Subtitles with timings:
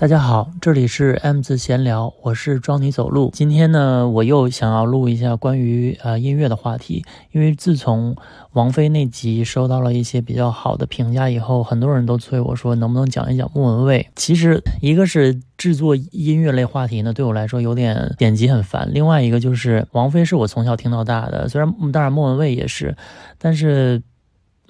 [0.00, 3.32] 大家好，这里是 M 字闲聊，我是装你走路。
[3.34, 8.14] 今天呢，我又想要录一下关于呃音乐的话题，因为自从
[8.52, 14.08] 王菲那集收到了一些比较好的评价以后，很多人都催我说能不能讲一讲莫文蔚。
[14.14, 22.96] 其实一个是制作音乐类话题呢，对我来说有点剪辑很烦；另外一个就是王菲是我从小听到大的，虽然当然莫文蔚也是，
[23.36, 24.00] 但是。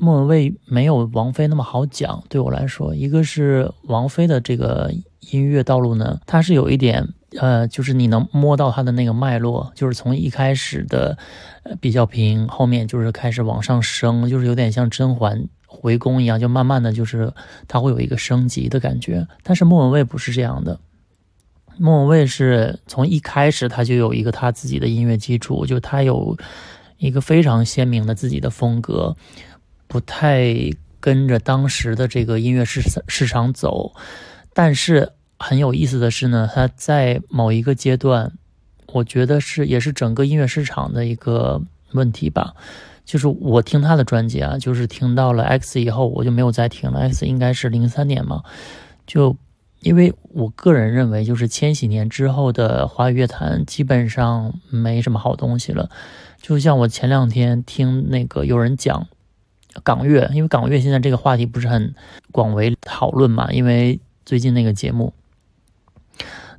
[0.00, 4.92] 莫文蔚没有王菲那么好讲，对我来说，一个是王菲的这个
[5.30, 7.08] 音乐道路呢，它是有一点，
[7.40, 11.18] 呃，就是你能摸到它的那个脉络，就是从一开始的，
[11.80, 17.32] 比较平，后面就是开始往上升，就是有点像甄嬛回宫一样，就慢慢的就是
[17.66, 19.26] 它会有一个升级的感觉。
[19.42, 20.78] 但是莫文蔚不是这样的，
[21.76, 26.36] 莫文蔚是从一开始他就有一个他自己的音乐基础，就他有
[26.98, 29.16] 一个非常鲜明的自己的风格。
[29.88, 30.54] 不太
[31.00, 33.94] 跟着当时的这个音乐市市场走，
[34.52, 38.32] 但是很有意思的是呢，他在某一个阶段，
[38.88, 42.54] 我觉得是也是整个音乐市场的一个问题吧。
[43.06, 47.00] 就是我听他的专辑啊，就是听到了 X 以后，我就没有再听了。
[47.08, 48.42] X 应该是零三年嘛，
[49.06, 49.34] 就
[49.80, 55.88] 因为我个人认为，就是千禧年之后的华语乐坛基本上没什么好东西了。
[56.42, 59.06] 就像我前两天听那个有人讲。
[59.82, 61.94] 港乐，因为港乐现在这个话题不是很
[62.32, 65.12] 广为讨论嘛，因为最近那个节目，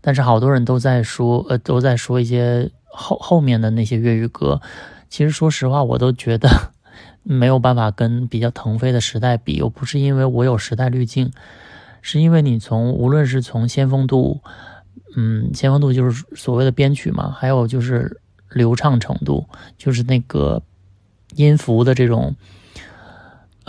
[0.02, 4.62] 但是好多人都在说，呃，都在说一些后后面的那些粤语歌。
[5.10, 6.50] 其实说实话，我都觉得
[7.24, 9.56] 没有办法跟比较腾飞的时代比。
[9.56, 11.32] 又不是因为我有时代滤镜，
[12.02, 14.42] 是因为你从无论是从先锋度，
[15.16, 18.22] 嗯，先锋度就是所谓的编曲嘛，还有就是
[18.52, 19.46] 流畅程度，
[19.78, 20.62] 就是那个
[21.36, 22.36] 音符的这种。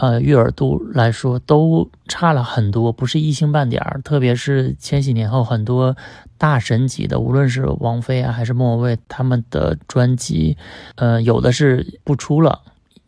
[0.01, 4.01] 呃，悦耳度来说都差了很多，不是一星半点儿。
[4.03, 5.95] 特别是千禧年后，很多
[6.39, 10.57] 大神级的，无论是王菲啊，还是莫文蔚，他们的专辑，
[10.95, 12.61] 呃，有的是不出了，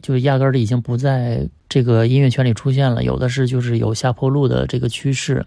[0.02, 5.46] 就压根儿已经不在这个音乐圈里出现了；有的是就是有下坡路的这个趋势。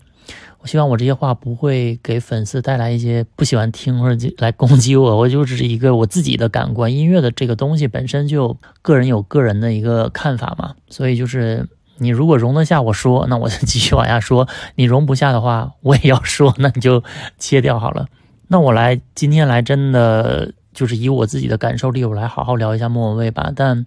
[0.65, 5.17] 希望我这些话不会给粉丝带来一些不喜欢听或者来攻击我。
[5.17, 10.75] 我就只是一个我自己的感官，音乐的这个东西本身就个人有个人的一个看法嘛。
[10.89, 11.67] 所以就是
[11.97, 17.03] 你如果容得下我说，那我就继续往下说；你容不下的话，我也要说，那你就
[17.37, 18.07] 切掉好了。
[18.49, 23.51] 那我来今天来真的就是以我自己的感受力，我来好好聊一下莫文蔚吧。
[23.55, 23.85] 但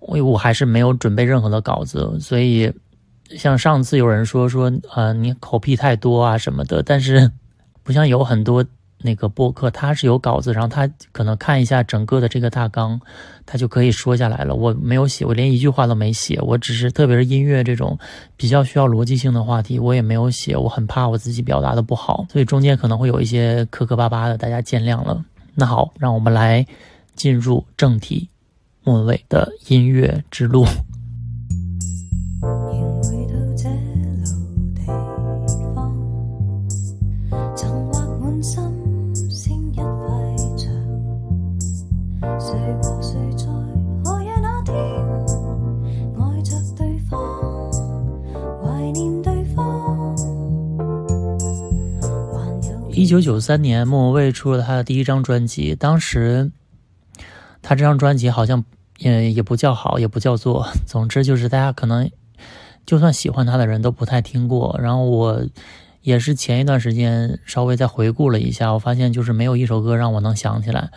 [0.00, 2.72] 我我还是没有准备任何的稿子，所以。
[3.36, 7.30] 像上次有人说说，呃，你口癖太多啊什么的，但是
[7.82, 8.64] 不像有很多
[9.00, 13.00] 那个播客，他是有稿子，然后他可能看一下整个的这个大纲，
[13.46, 14.54] 他就可以说下来了。
[14.54, 17.98] 我没有写，我连一句话都没写，我只是特别是音乐这种
[18.36, 25.24] 比较需要逻辑性的话题，我也没有写，我很怕我自己表达的不好，所以中间可能会有一些磕磕巴巴的，大家见谅了。
[25.54, 26.66] 那好，让我们来
[27.14, 28.28] 进入正题，
[28.82, 30.64] 莫文蔚的音乐之路。
[53.08, 55.74] 九九三年，莫文蔚出了他的第一张专辑。
[55.74, 56.52] 当时，
[57.62, 58.64] 他这张专辑好像
[58.98, 60.68] 也也不叫好，也不叫做。
[60.86, 62.08] 总之就是大家可能
[62.86, 64.78] 就算喜欢他的人都不太听过。
[64.80, 65.44] 然后我
[66.02, 70.90] 也是前一段时间稍微再回顾了一下，我发现就是没有一首歌让我能想起来。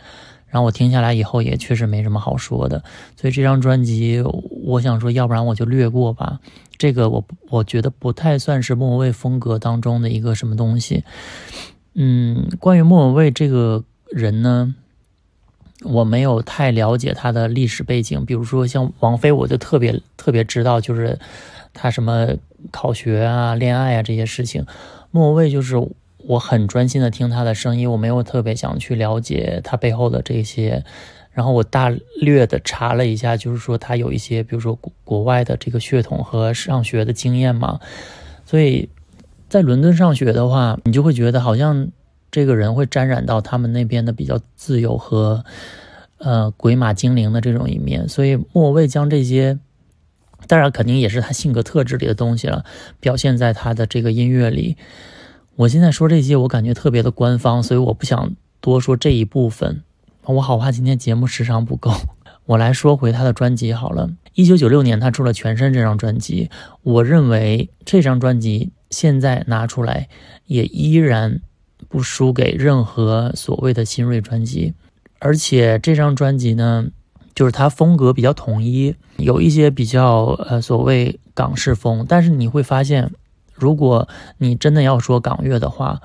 [0.47, 2.83] 然后我听下来以后也确实没什么好说的。
[3.15, 4.21] 所以这张专辑，
[4.65, 6.39] 我想说，要不然我就略过吧。
[6.77, 11.05] 这个我我觉得不太算是莫文蔚风格当中的一个什么东西。
[11.93, 14.73] 嗯，关于莫文蔚这个人呢，
[15.83, 18.25] 我没有太了解他的历史背景。
[18.25, 21.19] 比如说像王菲，我就特别特别知道，就是
[21.73, 22.29] 他什么
[22.71, 24.65] 考学啊、恋爱啊这些事情。
[25.11, 25.75] 莫文蔚就是
[26.19, 30.85] 我很专心的听他的声音，我没有特别想去了解他背后的这些。
[31.33, 31.89] 然后我大
[32.21, 37.81] 略的查了一下，就是说他有一些，比如说国国外的这个血统和上学的经验嘛，
[38.45, 38.87] 所以。
[39.51, 41.89] 在伦敦上学的话，你就会觉得好像
[42.31, 45.43] 这个人会沾染到他们那边的比较自由和
[46.19, 49.59] 呃鬼马精灵的这种一面，所以莫文蔚将这些，
[50.47, 52.63] 当然肯定也是他性格特质里的东西了，
[53.01, 54.77] 表现在他的这个音乐里。
[55.57, 59.83] 我现在说这些，我感觉特别的官方，所以我不想多说这一部分，
[60.23, 61.91] 我好怕今天节目时长不够。
[62.47, 64.09] 我来说回他的专辑好了。
[64.33, 66.49] 一九九六年他出了《全身》这张专辑，
[66.83, 68.71] 我认为这张专辑。
[68.91, 70.07] 现在拿出来，
[70.45, 71.41] 也依然
[71.89, 74.75] 不输给任何所谓的新锐专辑。
[75.17, 76.85] 而且这张专辑呢，
[77.33, 82.05] 就是它风格比较统一，有一些比较呃所谓港式风。
[82.07, 83.11] 但是你会发现，
[83.55, 84.07] 如果
[84.37, 85.99] 你真的要说港乐的话，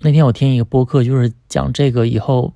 [0.00, 2.52] 那天我听一个播客，就是讲这个以后。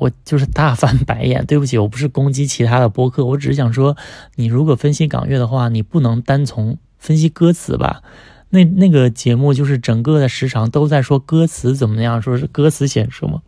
[0.00, 3.96] 我就是大翻白眼，对不起，我不是攻击其他的播客，我只是想说，
[4.36, 8.00] 你如果分析港乐的话，你不能单从分析歌词吧？
[8.50, 13.42] 那那个节目就是整个的时长都在说歌词怎么样，说是歌词显示吗？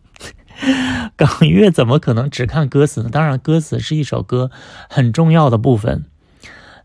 [1.15, 3.09] 港乐怎么可能只看歌词呢？
[3.11, 4.51] 当然，歌词是一首歌
[4.89, 6.05] 很重要的部分，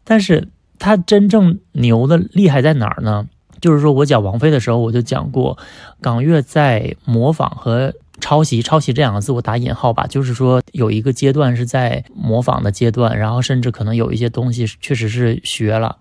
[0.04, 0.48] 但是
[0.78, 3.28] 它真正牛的厉害在哪儿呢？
[3.60, 5.58] 就是说我讲王菲的时候，我就讲过，
[6.00, 7.92] 港乐在模仿和。
[8.18, 15.98] 抄袭，抄袭这两个字我打引号吧，就是说有一个阶段是在模仿的阶段，然后甚至可能有一些东西确实是学了。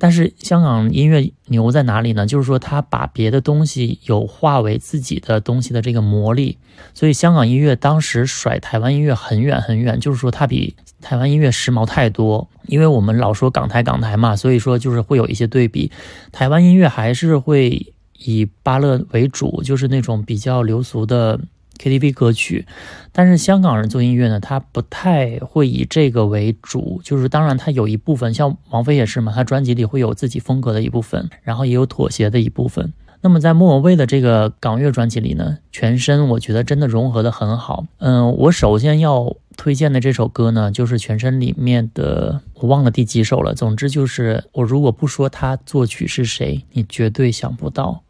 [0.00, 2.26] 但是香港音乐牛在哪里呢？
[2.26, 6.58] 就是说他把别的东西有化为自己的东西的这个魔力。
[6.94, 12.48] 所以香港音乐当时甩台湾音乐很远很远，就是说它比台湾音乐时髦太多。
[12.66, 15.92] 因为我们老说港台港台嘛，所以说就是会有一些对比。
[16.32, 17.92] 台湾音乐还是会。
[18.22, 21.40] 以芭乐为主，就是那种比较流俗的
[21.80, 22.66] KTV 歌曲。
[23.12, 27.00] 但是香港人做音乐呢，他不太会以这个为主。
[27.02, 32.92] 就是当然，他有一部分，像王菲也是嘛，他专辑里会有自己风格的一部分，然后也有妥协的一部分。
[33.22, 37.84] 那么在莫文蔚的这个港乐专辑里呢，全身我觉得真的融合的很好。
[37.98, 43.52] 嗯，我首先要推荐的这首歌呢，就是全身里面的，我忘了第几首了。
[43.52, 48.04] 总之就是我如果不说他作曲是谁，你绝对想不到。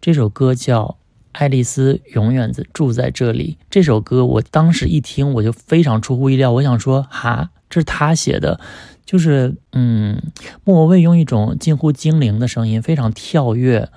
[0.00, 0.84] 这首歌叫
[1.34, 3.58] 《爱丽丝永远住在这里》。
[3.68, 6.50] 这首歌我当时一听，我就非常出乎意料。
[6.52, 8.58] 我想说，哈，这是他写的，
[9.04, 10.22] 就是嗯，
[10.64, 13.88] 莫文蔚用一种近乎精灵的声音，非常跳跃。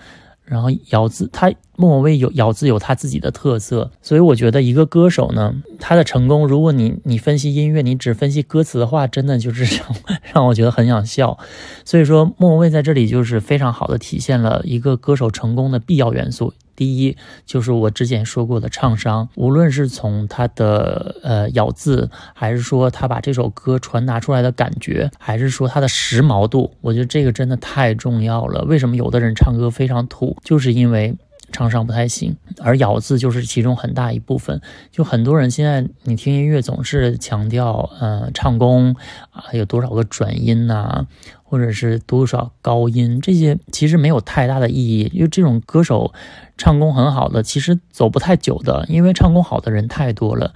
[0.43, 9.81] 然后咬字，他莫文蔚有咬字有他自己的特色，所以我觉得一个歌手呢，他的成功，如果你你分析音乐，你只分析歌词的话，真的就是
[10.33, 11.37] 让我觉得很想笑。
[11.83, 16.53] 所以说，莫文蔚在这里就是非常好的体现了一个歌手成功的必要元素。
[16.77, 28.63] 第一就是我之前说过的唱商，无论是从他的呃咬字，还是说他把这首歌传达出来的感觉，还是说他的时髦度，我觉得这个真的太重要了。
[28.65, 31.15] 为什么有的人唱歌非常土，就是因为
[31.51, 34.61] 唱商不太行，而咬字就是其中很大一部分。
[34.91, 38.95] 就很多人现在你听音乐总是强调，呃，唱功
[39.31, 41.05] 啊有多少个转音呐，
[41.43, 46.13] 或者是多少高音，这些其实没有太大的意义，因为这种歌手。
[46.59, 50.55] 唱功很好的，其实走不太久的，因为唱功好的人太多了。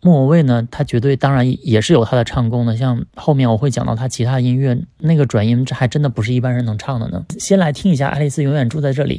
[0.00, 7.24] 莫文蔚呢，他绝对当然也是有他的唱功的，像后面我会讲到他其他音乐那个转音，这还真的不是一般人能唱的呢。
[7.40, 9.18] 先来听一下《爱丽丝永远住在这里》，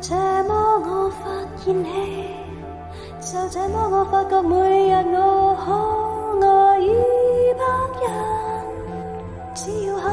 [0.00, 1.24] 这么我发
[1.56, 1.86] 现你，
[3.20, 4.54] 就这么我发觉每
[4.88, 7.62] 日我可爱二百
[8.02, 8.06] 人，
[9.54, 10.04] 只要肯。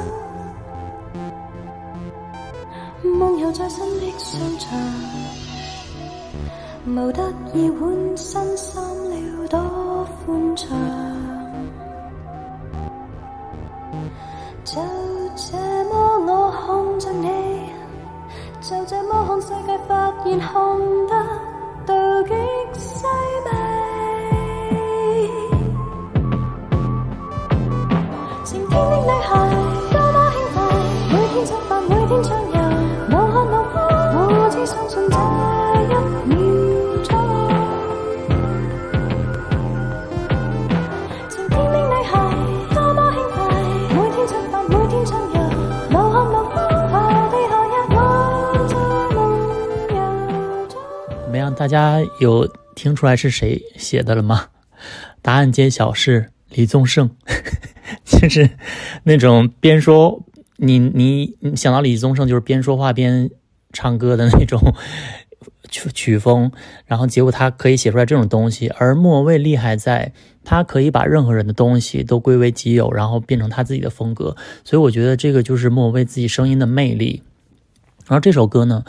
[3.04, 4.80] 梦游在新的商场，
[6.86, 7.22] 谋得
[7.54, 10.70] 意换身心了多宽敞。
[14.63, 14.82] 就
[15.36, 15.58] 这
[15.90, 15.92] 么
[16.25, 17.83] 我看着你。
[18.63, 20.53] 就这么看世界，发现看
[21.10, 21.13] 得
[21.86, 23.05] 都极细
[23.46, 23.50] 微。
[28.46, 30.03] 晴天的女孩。
[51.74, 54.50] 大家有听出来是谁写的了吗？
[55.24, 57.10] 答案揭晓是李宗盛，
[58.06, 58.51] 就是
[59.06, 60.24] 那种边说
[60.58, 63.32] 你你你想到李宗盛就是边说话边
[63.72, 64.62] 唱歌的那种
[65.68, 66.51] 曲曲风，
[66.86, 70.13] 然后结果他可以写出来这种东西，而莫文蔚厉害在
[70.44, 77.24] 他可以把任何人的东西都归为己有，然后变成他自己的风格，所以我觉得这个就是莫文蔚自己声音的魅力。
[78.06, 78.84] 然后这首歌呢，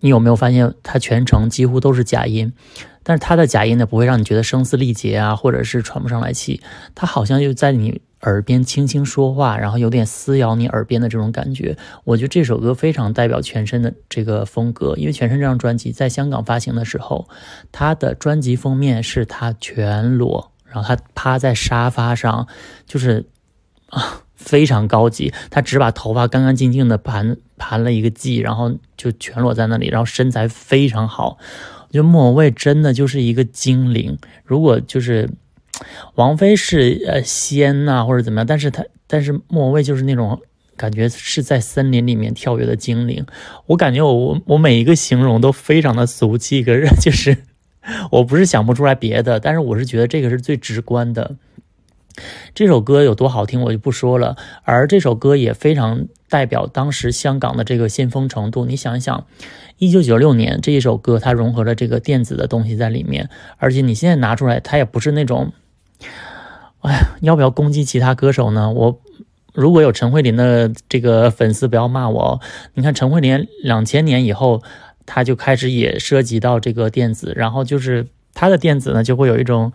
[0.00, 2.52] 你有没有发现它全程几乎都是假音？
[3.02, 6.60] 但是它的假音呢，不会让你觉得声嘶力竭啊，或者是喘不上来气。
[6.94, 11.76] 它好像就在你耳边轻轻说话，然后有点撕咬你耳边的这种感觉。
[12.02, 17.28] 我觉得这首歌非常代表全身的这个风格，因为全身这张专辑在香港发行的时候，
[17.70, 22.48] 它的专辑封面是他全裸，然后他趴在沙发上，
[22.86, 23.24] 就是
[23.90, 25.32] 啊 非常高级。
[25.50, 31.38] 他只把头发干干净净的盘盘了一个髻，然后就全裸在那里，然后身材非常好。
[31.88, 34.18] 我觉得莫文蔚真的就是一个精灵。
[34.44, 35.28] 如果就是
[36.14, 40.40] 王菲是呃仙呐，或者怎么样，但是她但是莫文蔚就是那种
[40.76, 43.24] 感觉是在森林里面跳跃的精灵。
[43.66, 47.36] 我感觉我我每一个形容都非常的俗气，可是就是
[48.10, 51.36] 我不是想不出来别的，但是我是觉得这个是最直观的。
[52.54, 54.36] 这首歌有多好听，我就不说了。
[54.64, 58.64] 而这首歌也非常代表当时香港的这个先锋程度。
[58.64, 59.26] 你想一想，
[59.78, 65.52] 一九九六年这一首歌，它融合了这个电子的东西在里面，而且你现在拿出来，它也不是那种，
[66.80, 68.70] 哎呀，要不要攻击其他歌手呢？
[68.70, 68.98] 我
[69.52, 72.40] 如果有陈慧琳的这个粉丝，不要骂我。
[72.74, 74.62] 你看陈慧琳两千年以后，
[75.04, 79.72] 他就开始也涉及到这个电子，然后就是他的电子呢，就会有一种。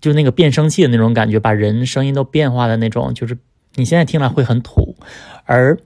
[0.00, 3.36] 就那个变声器的那种感觉，把人声音都变化的那种，就是
[3.74, 4.96] 你现在听了会很土。
[5.44, 5.78] 而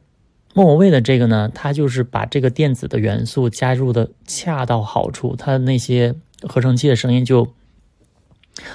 [0.55, 7.49] 莫文蔚的这个呢，它就是把这个电子的元素加入的恰到好处，它的那些合成器的声音就。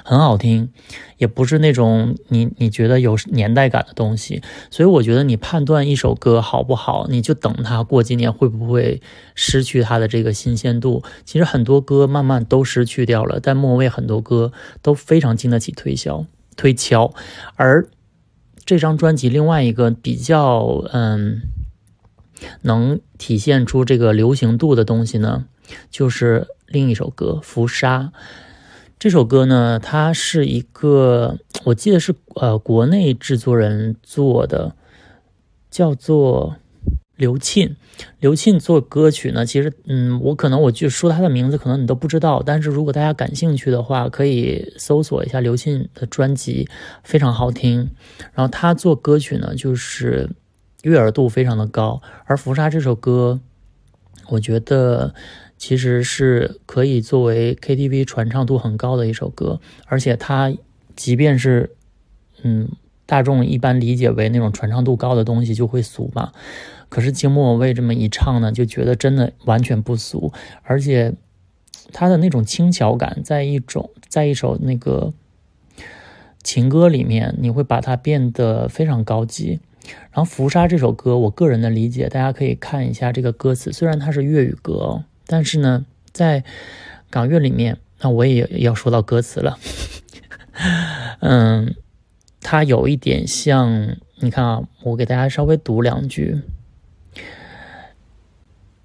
[0.04, 0.72] 很好听，
[1.18, 4.42] 也不是那种你你觉得有年代感的东西，
[4.72, 9.02] 所以我觉得你判断一首歌好不好，你就等它过几年会不会
[9.36, 11.04] 失去它的这个新鲜度。
[11.24, 14.52] 其实很多歌慢慢都失去掉了，但莫文蔚很多歌
[14.82, 17.14] 都非常经得起推销推敲。
[17.56, 17.88] 而
[18.66, 21.42] 这张专辑另外一个比较嗯
[22.62, 25.46] 能体现出这个流行度的东西呢，
[25.92, 28.12] 就是另一首歌《浮沙》。
[29.06, 34.76] 这首歌呢，它是一个，我记得是呃国内制作人做的，
[35.70, 36.56] 叫做
[37.16, 37.76] 刘沁。
[38.20, 42.42] 刘沁做歌曲呢，其实嗯，我可能我就说他的名字，可能你都不知道。
[42.44, 46.68] 但是如果大家感兴趣的话，可以搜索一下刘沁的专辑，
[47.04, 47.92] 非常好听。
[48.34, 50.32] 然后他做歌曲呢，就是
[50.82, 52.02] 悦耳度非常的高。
[52.26, 53.40] 而《浮沙》这首歌，
[54.30, 55.14] 我觉得。
[55.58, 60.54] 其实是可以作为 KTV 传唱度很高的一首歌，而且它
[60.96, 61.76] 即便是
[62.44, 62.70] 嗯
[63.06, 66.32] 大众一般理解为那种传唱度高的东西就会俗嘛，
[66.90, 70.34] 可是经莫文蔚这么一唱呢，就觉得真的完全不俗，
[70.64, 71.14] 而且
[71.94, 75.14] 它的那种轻巧感，在一种在一首那个
[76.44, 79.60] 情歌里面，你会把它变得非常高级。
[80.12, 85.04] 然后《浮沙》这首歌，我个人的理解，大家可以看一下这个歌词，虽然它是粤语歌。
[85.28, 86.44] 但是呢，在
[87.10, 89.58] 港乐里面，那我也要说到歌词了。
[91.20, 91.76] 嗯，
[92.42, 96.42] 它有一点像，你看啊，我给大家稍微读两句，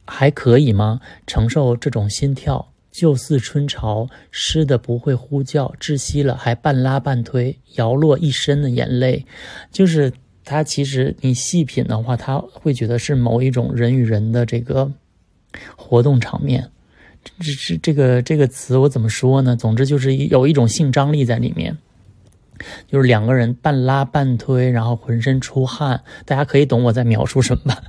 [0.04, 1.00] 还可以吗？
[1.26, 9.26] 承受这种心跳，就似春潮湿的不会呼叫，窒息了还半拉半推，摇落一身的眼泪。
[9.70, 10.12] 就是
[10.44, 14.90] 它其实你细品的话，他会觉得是某一种人与人的这个。
[15.76, 16.71] 活动场面，
[17.40, 19.57] 这这这个这个词我怎么说呢？
[19.57, 21.76] 总之就是有一种性张力在里面，
[22.87, 27.83] 就是两个人半拉半推，然后浑身出汗，大家可以懂我在描述什么吧？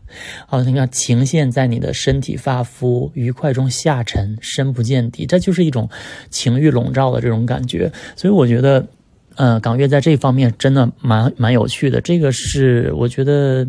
[0.48, 5.90] 好，你看情线在你的身体发肤，愉快中下沉，深不见底，这就是一种
[6.30, 7.92] 情欲笼罩的这种感觉。
[8.16, 8.86] 所以我觉得，
[9.36, 12.02] 呃，港乐在这方面真的蛮蛮有趣的。
[12.02, 13.68] 这个是我觉得。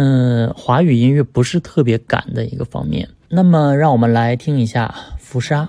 [0.00, 3.08] 嗯，华语音乐不是特别赶的一个方面。
[3.28, 5.62] 那么，让我们来听一下《浮沙》。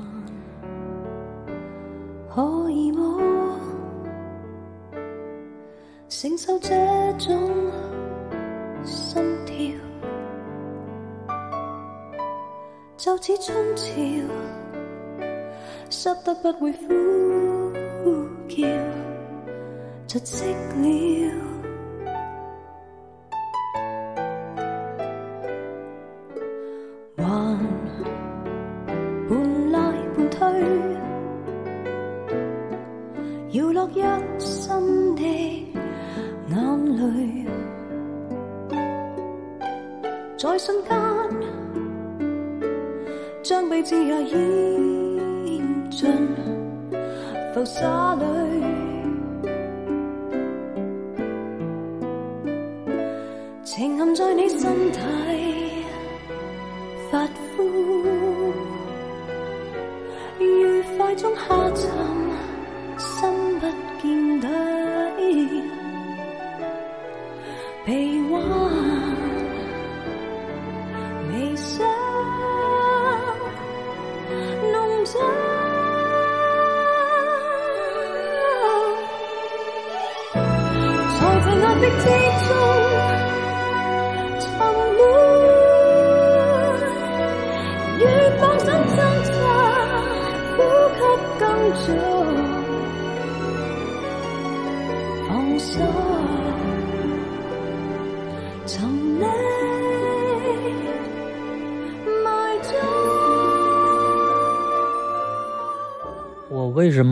[2.30, 3.20] 可以么？
[6.08, 6.70] 承受这
[7.18, 7.52] 种
[8.84, 9.74] 心跳，
[12.98, 13.92] 就似春潮，
[15.90, 16.88] 湿得不会呼
[18.48, 18.64] 叫，
[20.08, 20.46] 窒息
[21.26, 21.59] 了。
[33.52, 34.02] 摇落一
[34.38, 37.46] 身的眼泪
[40.38, 40.96] 在瞬间，
[43.42, 46.14] 将被自由淹进
[47.52, 48.22] 浮沙里，
[53.64, 55.00] 情陷在你身体。
[57.12, 57.64] 发肤，
[60.38, 61.42] 愉快中下
[61.74, 61.90] 沉，
[63.60, 63.68] 不
[64.02, 64.29] 见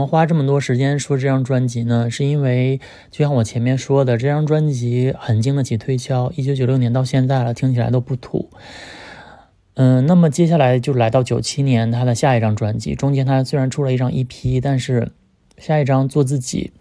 [0.07, 2.09] 花这么多时间说这张专辑呢？
[2.09, 2.79] 是因为
[3.11, 8.49] 就像我前面说的，这张专辑很经得起推敲，一九九六年到现在了，听起来都不土。
[9.75, 15.11] 嗯，那么接下来就来到九七年他的下一张专辑，中间他虽然出了一张 EP，但是
[15.59, 16.71] 下一张做自己，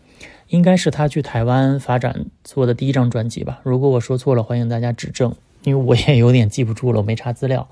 [0.49, 3.61] 应该是他去台湾发展做的第一张专辑吧。
[3.65, 7.69] 如果我说错了，欢迎大家指正，因为我也有点记不住了，我没查资料。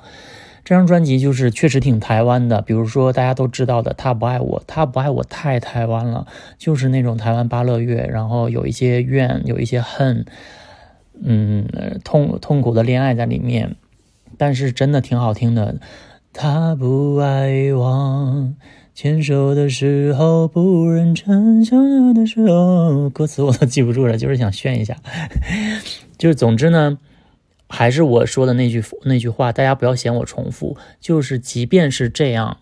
[0.64, 10.24] 这张专辑就是确实挺台湾的，比如说大家都知道的《他不爱我》，他不爱我太台湾了，就是那种台湾芭乐乐，然后有一些怨，有一些恨，
[11.22, 11.68] 嗯，
[12.02, 13.76] 痛痛苦的恋爱在里面，
[14.38, 15.76] 但是真的挺好听的。
[16.32, 18.54] 他不爱我，
[18.94, 24.96] 牵手的时候不认真，想要的时候，歌词我都记不住了，就是想炫一下。
[26.16, 26.96] 就是总之呢。
[27.74, 30.76] 还是我说的那句那句话，大家不要嫌我重复。
[31.00, 32.56] 就是即便是这样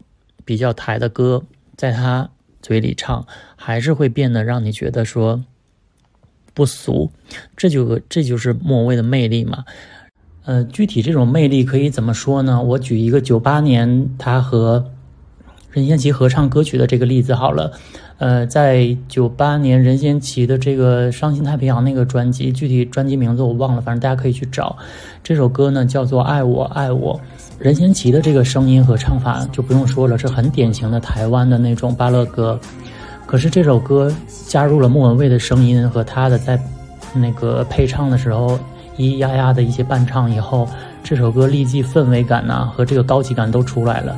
[0.46, 1.42] 比较台的歌，
[1.77, 2.31] 在他
[2.62, 5.44] 嘴里唱，还是会变得让你觉得说
[6.55, 7.11] 不俗。
[7.55, 9.64] 这就这就是莫文蔚的魅力嘛。
[10.44, 12.62] 呃，具体这种魅力可以怎么说呢？
[12.62, 14.90] 我举一个九八年他和
[15.70, 17.79] 任贤齐合唱歌曲的这个例子好了。
[18.23, 24.77] 呃，在九八年任贤齐的这个《伤心太平洋》那个专辑，具体专辑名字我忘了，反正大家可以去找。
[25.25, 27.15] 这首歌呢叫做《爱我爱我》，
[27.59, 32.57] 任贤齐的这个声音和唱法就不用说了，是很典型的台湾的那种巴乐歌。
[33.27, 34.15] 可是这首歌
[34.47, 36.57] 加入了莫文蔚的声音和他的在
[37.13, 38.57] 那个配唱的时候
[38.97, 40.69] 咿咿呀呀的一些伴唱以后，
[41.03, 44.17] 这首歌立即氛围感呐和这个高级感都出来了。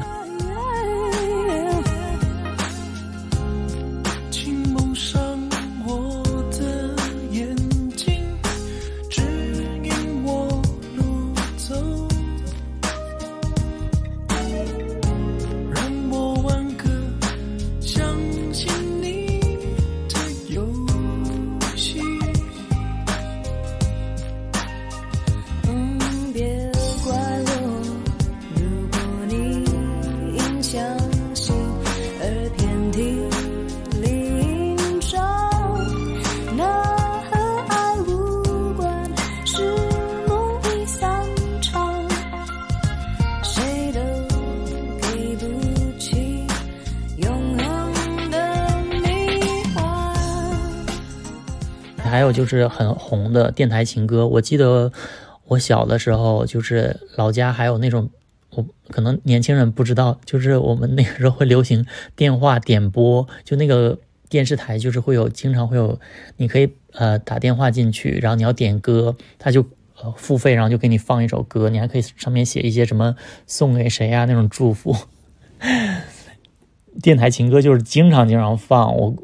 [52.56, 54.92] 是很红的电台情歌，我记得
[55.46, 58.08] 我小的时候，就是老家还有那种，
[58.50, 65.98] 我可能年轻人不知道，就是我们那个时候会流行电话点播，就那个电视台就是会有，经常会有，
[66.36, 69.66] 你可以呃打电话进去，然后你要点歌，他就
[70.00, 74.96] 呃付费，然后就给你放一首歌，你还可以上面写一些什么送给谁啊那种祝福。
[77.02, 79.14] 电台情歌就是经常经常放，我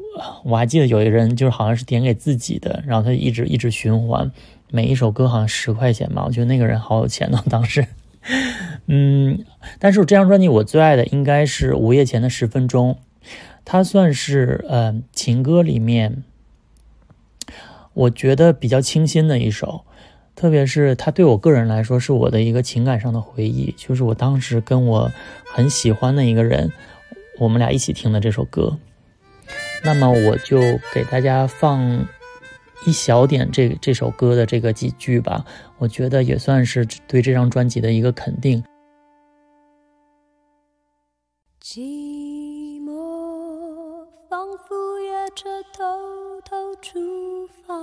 [0.43, 4.31] 我还记得有一个人就是好像是点给自己的，然后他一直一直循环，
[4.69, 7.87] 每一首歌好像十块钱吧，我觉得那个人好有钱呢，当时。
[8.85, 9.43] 嗯，
[9.79, 12.97] 但是这张专辑我最爱的应该是《午夜前的十分钟》，
[13.65, 16.23] 它算是呃情歌里面
[17.93, 19.85] 我觉得比较清新的一首，
[20.35, 25.11] 特别是它对我个人来说是我的一个情感上的回忆，就是我当时跟我
[25.45, 26.71] 很喜欢的一个人。
[27.41, 28.77] 我们俩一起听的这首歌，
[29.83, 30.59] 那么我就
[30.93, 32.05] 给大家放
[32.85, 35.43] 一小点这这首歌的这个几句吧，
[35.79, 38.63] 我觉得也算是对这张专辑的一个肯定。
[41.59, 45.83] 寂寞仿佛也着偷
[46.45, 47.73] 偷出发，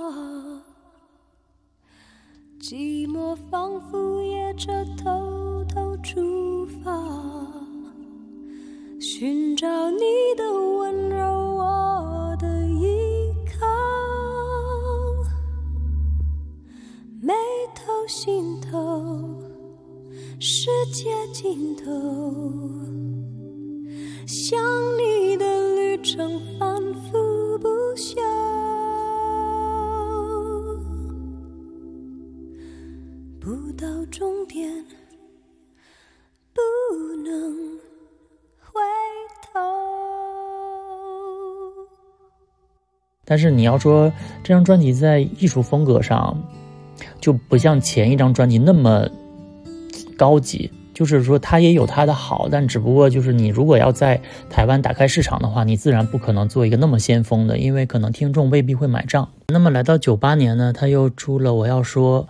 [2.61, 7.58] 寂寞仿佛也着偷偷出发。
[8.99, 9.99] 寻找你
[10.35, 11.23] 的温柔，
[11.55, 13.65] 我的依靠，
[17.21, 17.33] 眉
[17.73, 19.41] 头心头，
[20.37, 21.89] 世界尽头，
[24.27, 24.59] 想
[24.97, 28.19] 你的旅程反复不休，
[33.39, 34.85] 不到终点
[36.53, 36.59] 不
[37.23, 37.79] 能
[38.73, 38.81] 回
[39.53, 39.59] 头。
[43.25, 44.11] 但是你要说
[44.43, 46.37] 这张专辑在艺术风格上，
[47.19, 49.07] 就不像前一张专辑那么
[50.17, 50.71] 高级。
[50.91, 59.29] 就是说，它也有它的好，但只不过就是你如果要在台湾打开市场的话，你自然不可能做一个那么先锋的，因为可能听众未必会买账。
[59.47, 62.23] 那么来到九八年呢，他又出了《我要说》，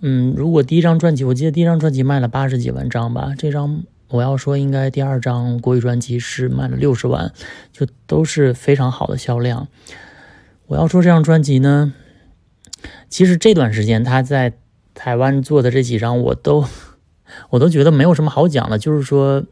[0.00, 3.68] 嗯，如果第一张专辑，我记得第一张专辑卖了八十几万张吧，这张
[4.08, 7.32] 《我要说》应该第二张国语专辑是卖了六十万，
[7.72, 9.68] 就都是非常好的销量。
[10.66, 11.92] 我要说这张专辑呢，
[13.08, 14.54] 其实这段时间他在
[14.94, 16.64] 台湾做的这几张我都。
[17.50, 19.44] 我都觉得没有什么好讲的，就是说，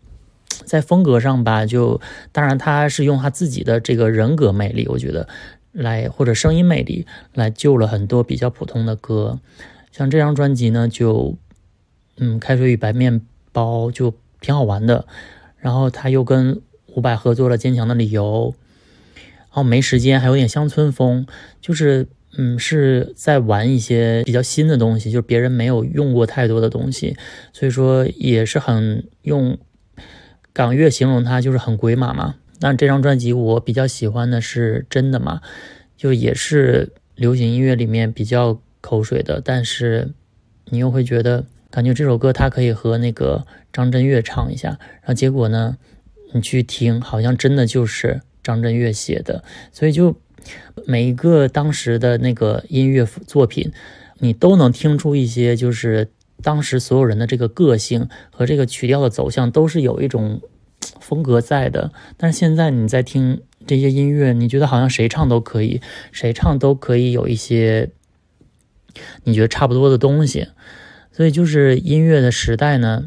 [0.65, 2.01] 在风格上吧，就
[2.33, 5.29] 当然他是用他自己的这个人格魅力，我觉得
[5.73, 9.41] 来或者声音魅力来救了很多比较普通的歌，
[9.93, 11.37] 像这张专辑呢，就
[12.17, 13.21] 嗯，开水与白面
[13.53, 14.15] 包就
[14.47, 15.07] 挺好玩的，
[15.59, 16.63] 然后他又跟
[16.95, 18.55] 伍佰合作了《坚强的理由》，
[19.19, 21.27] 然后没时间还有点乡村风，
[21.61, 22.07] 就是。
[22.39, 27.17] 嗯，是在玩一些比较新的东西，就是别人没有用过太多的东西，
[27.51, 29.57] 所以说也是很用
[30.53, 32.35] 港乐形容它，就是很鬼马嘛。
[32.61, 35.41] 但这张专辑我比较喜欢的是真的嘛，
[35.97, 40.13] 就也是流行音乐里面比较口水的，但是
[40.67, 44.69] 你又会觉得感觉这首歌它可以和那个张震岳唱一下，
[45.01, 45.77] 然后结果呢，
[46.33, 50.17] 你去听好像真的就是张震岳写的，所以就。
[50.87, 53.73] 每一个当时的那个音乐作品，
[54.21, 60.41] 你都能听出一些，就是当时所有人的这个个性和这个曲调的走向，都是有一种
[61.01, 61.91] 风格在的。
[62.17, 65.81] 但是现在你在听这些音乐，你觉得好像谁唱都可以，
[66.13, 67.91] 谁唱都可以有一些
[69.25, 70.47] 你觉得差不多的东西。
[71.17, 73.07] 所以就是音乐的时代呢，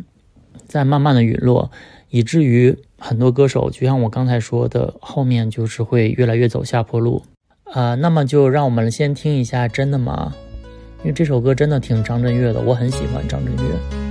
[0.68, 1.70] 在慢慢的陨落，
[2.10, 2.78] 以至于。
[3.02, 7.24] 很多歌手，就像我刚才说的，后面就是会越来越走下坡路，
[7.72, 10.36] 啊，那么就让我们先听一下，真的吗？
[11.02, 14.09] 因为这首歌真的挺张震岳的，我很喜欢张震岳。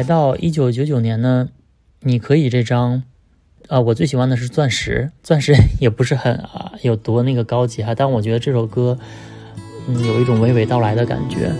[0.00, 1.50] 来到一九九九年呢，
[2.00, 3.02] 你可以这张，
[3.68, 8.98] 啊，我最喜欢的是钻石， 钻石也不是很啊有多那个高级哈，但我觉得这首歌，
[9.86, 11.52] 嗯，有一种娓娓道来的感觉。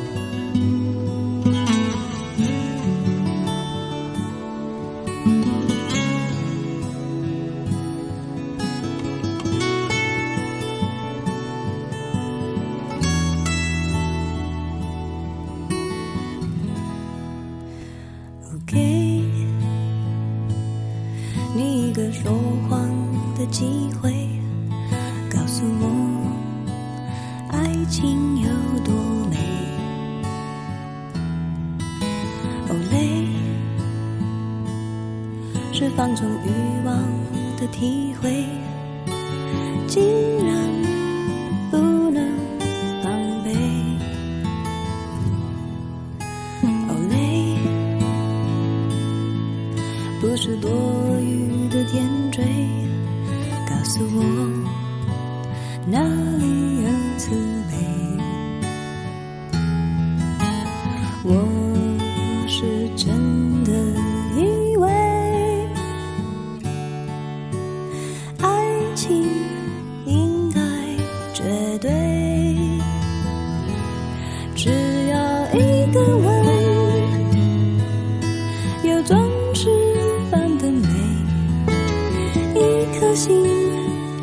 [83.21, 83.37] 心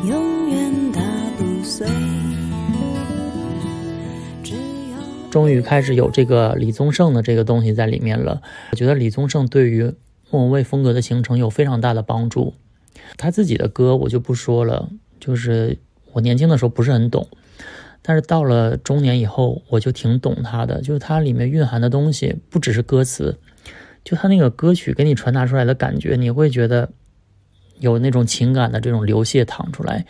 [0.08, 1.00] 永远打
[1.36, 1.86] 不碎。
[5.30, 8.42] 终于开始有这个李宗盛的这个东西在里面了。
[8.72, 9.94] 我觉得李宗盛对于
[10.30, 12.54] 莫文蔚风格的形成有非常大的帮助。
[13.16, 15.78] 他自己的歌我就不说了，就是
[16.14, 17.28] 我年轻的时候不是很懂，
[18.02, 20.82] 但是到了中年以后，我就挺懂他的。
[20.82, 23.38] 就是它里面蕴含的东西，不只是歌词，
[24.02, 26.90] 就他那个歌曲给你传达出来的感觉，你会觉得
[27.80, 30.04] 有那种情感的这种流泻淌出来。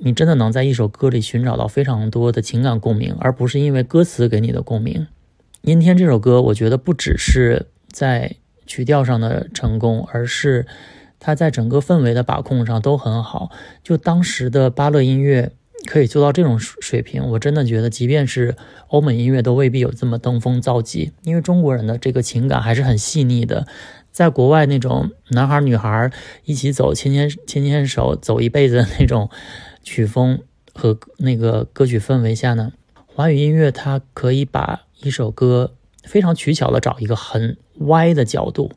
[0.00, 5.06] 你真的能在一首歌里寻找到非常多的情感共鸣，而不是因为歌词给你的共鸣。
[5.62, 10.66] 阴天这首歌，我觉得不只是在曲调上的成功，而是
[11.18, 13.50] 它在整个氛围的把控上都很好。
[13.82, 15.50] 就当时的巴勒音乐
[15.86, 18.54] 可以做到这种水平，我真的觉得，即便是
[18.86, 21.10] 欧美音乐都未必有这么登峰造极。
[21.24, 23.66] 因为中国人的这个情感还是很细腻的，
[24.18, 26.10] 在国外那种男孩女孩
[26.44, 29.30] 一起走，牵牵牵牵手走一辈子的那种
[29.84, 30.40] 曲风
[30.74, 32.72] 和那个歌曲氛围下呢，
[33.06, 38.72] 华语音乐它可以把一首歌非常取巧的找一个很歪的角度。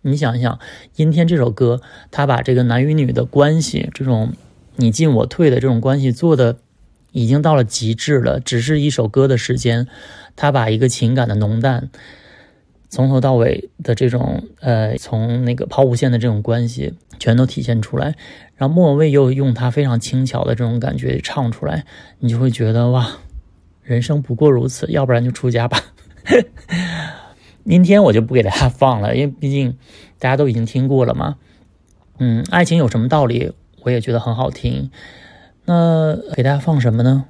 [0.00, 0.54] 你想一想，
[0.96, 4.32] 《阴天》这首歌，它把这个男与女的关系，这种
[4.76, 6.56] 你进我退的这种关系做的
[7.12, 8.40] 已经到了极致了。
[8.40, 9.88] 只是一首歌的时间，
[10.36, 11.90] 它把一个情感的浓淡，
[12.88, 18.14] 从头到尾的这种呃，从那个抛物线的这种关系，全都体现出来。
[18.54, 21.84] 然后莫文蔚又用他非常轻巧的这种感觉唱出来，
[22.20, 23.18] 你就会觉得哇，
[23.82, 25.78] 人生不过如此，要不然就出家吧。
[27.64, 29.76] 阴天我就不给大家放了，因为毕竟
[30.18, 31.36] 大家都已经听过了嘛。
[32.18, 33.52] 嗯，爱情有什么道理？
[33.82, 34.90] 我也觉得很好听。
[35.64, 37.24] 那给大家放什么呢？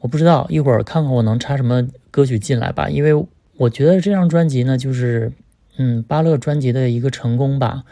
[0.00, 2.88] 我不知道，一会儿看看我能插什么歌曲进来吧。
[2.88, 5.32] 因为我觉得这张专辑呢，就是
[5.76, 7.84] 嗯巴勒专辑的一个成功吧，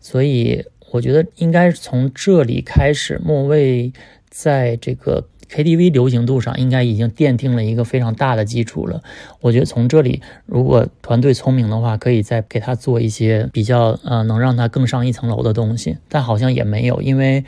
[0.00, 3.92] 所以我觉得应该从这里开始，莫文蔚
[4.28, 5.28] 在这个。
[5.48, 9.00] KTV 流行度上应该已经奠定了一个非常大的基础了。
[9.40, 15.98] 我觉得从这里，如果团队聪明的话，可以再给他做一些比较呃能让他更上一层楼的东西。
[16.08, 17.44] 但好像也没有，因为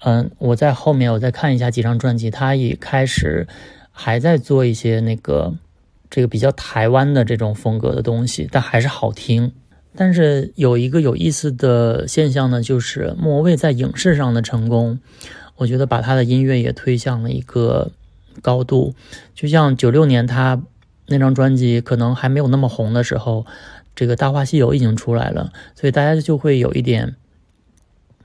[0.00, 3.48] 嗯，我在后面我再看一下几张专辑，他也开始
[3.90, 5.54] 还在做一些那个
[6.10, 9.52] 这个比较台湾的这种风格的东西，但还是好听。
[9.96, 14.98] 但是有一个有意思的现象呢，就是莫文蔚在影视上的成功。
[15.56, 17.90] 我觉得把他的音乐也推向了一个
[18.40, 18.94] 高度，
[19.34, 20.62] 就像九六年他
[21.06, 23.44] 那张专辑可能还没有那么红的时候，
[23.94, 27.16] 这个《大话西游》已经出来了，所以大家就会有一点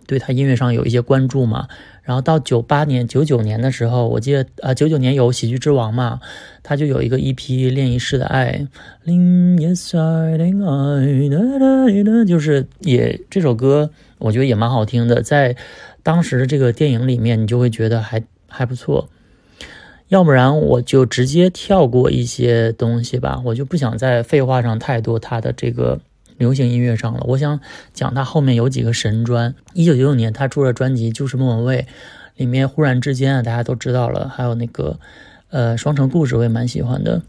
[0.07, 1.67] 对他音乐上有一些关注嘛。
[2.03, 6.19] 然后到九八年、九九年的时候，我记得啊，九九年有《喜剧之王》嘛，
[6.63, 7.35] 他就有一个 EP
[7.73, 8.67] 《恋一世的爱》，
[12.25, 13.89] 就是也这首歌，
[14.19, 15.55] 我觉得也蛮好听的，在。
[16.05, 19.09] 当时的这个电影里面，你就会觉得还还不错，
[20.09, 25.99] 要不然我就直接跳过一些东西吧，我就不想在废话上太多他的这个
[26.37, 27.23] 流行音乐上了。
[27.27, 27.59] 我想
[27.93, 29.55] 讲他后面有几个神专。
[29.73, 31.87] 一九九九年他出了专辑就是莫文蔚，
[32.35, 34.99] 里面忽然之间啊，大家都知道了，还有那个
[35.49, 37.21] 呃双城故事我也蛮喜欢的，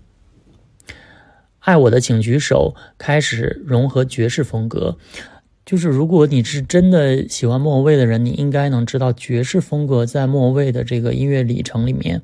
[1.60, 4.96] 爱我的请举手开始融合爵士风格。
[5.64, 12.22] 就是如果你是真的喜欢莫文蔚的人，你应该能知道爵士风格在莫文蔚的这个音乐里程里面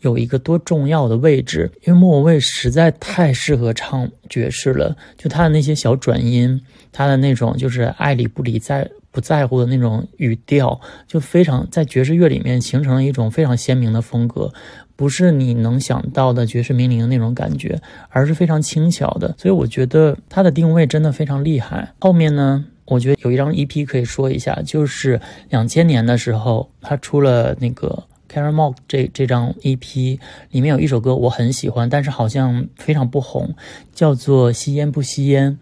[0.00, 1.70] 有一个多重要的位置。
[1.86, 6.60] 因为莫文蔚实在太适合唱爵士了，就他的那些小转音，
[6.92, 14.52] 他的那种就是爱理不理、在不在乎的那种语调，就非常在爵士乐里面形成了一种非常鲜明的风格，
[14.94, 19.34] 不是你能想到的爵士名伶那种感觉，而是非常轻巧的。
[19.36, 21.92] 所以我觉得他的定位真的非常厉害。
[22.00, 22.64] 后面呢？
[22.86, 30.18] 我觉得有一张 EP 可以说一下，就是两千年的时候，他出了那个 Caramel 这这张 EP，
[30.50, 33.54] 里面有一首歌我很喜欢，但是好像非常不红，
[33.92, 35.58] 叫做《吸烟不吸烟》，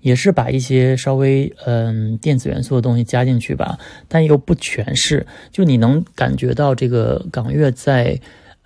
[0.00, 3.78] 也是把一些稍微嗯电子元素的东西加进去吧，
[4.08, 8.20] 但又不全是，就你能感觉到这个港乐在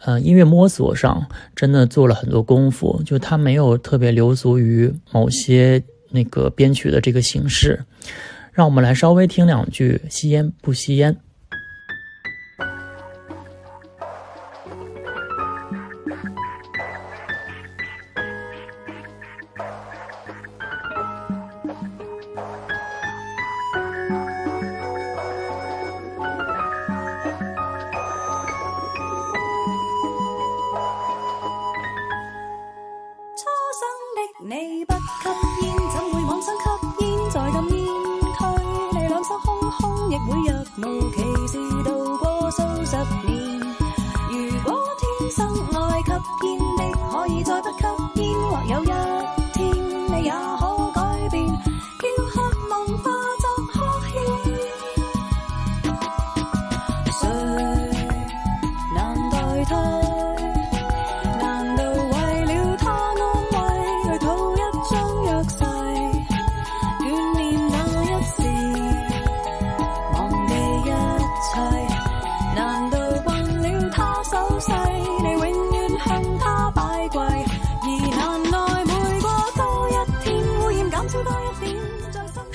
[0.04, 5.82] 呃音乐摸索上真的做了很多功夫，就他没有特别流俗于某些。
[6.14, 7.82] 那个编曲的这个形式，
[8.52, 9.98] 让我们来稍微听两句。
[10.10, 11.16] 吸烟不吸烟？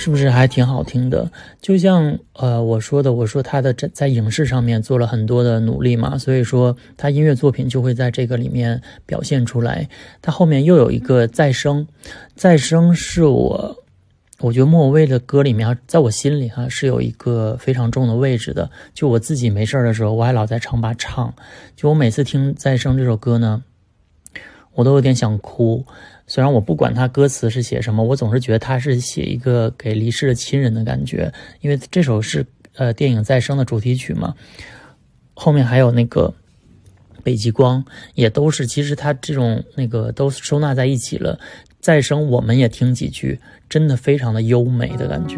[0.08, 1.30] 是不是还挺好听的？
[1.60, 9.90] 就像呃我说的，我说他的在在影视上面做了很多的努力嘛，所以说他音乐作品就会在这个里面表现出来。
[10.22, 11.86] 他后面又有一个再生，
[12.36, 13.84] 再生是我
[14.40, 18.72] 我觉得莫文蔚的歌里面，在我心里哈是有一个非常重的位置的。
[18.94, 21.34] 就我自己没事儿的时候，我还老在唱吧唱。
[21.76, 23.62] 就我每次听《再生》这首歌呢，
[24.78, 25.84] 我都有点想哭。
[26.28, 34.36] 虽然我不管他歌词是写什么，我总是觉得他是写一个给离世的亲人的感觉，因为这首是呃电影《再生》的主题曲嘛，
[35.34, 36.32] 后面还有那个
[37.24, 41.40] 北极光，也都是其实他这种那个都收纳在一起了。
[41.80, 45.38] 再生我们也听几句，真的非常的优美的感觉。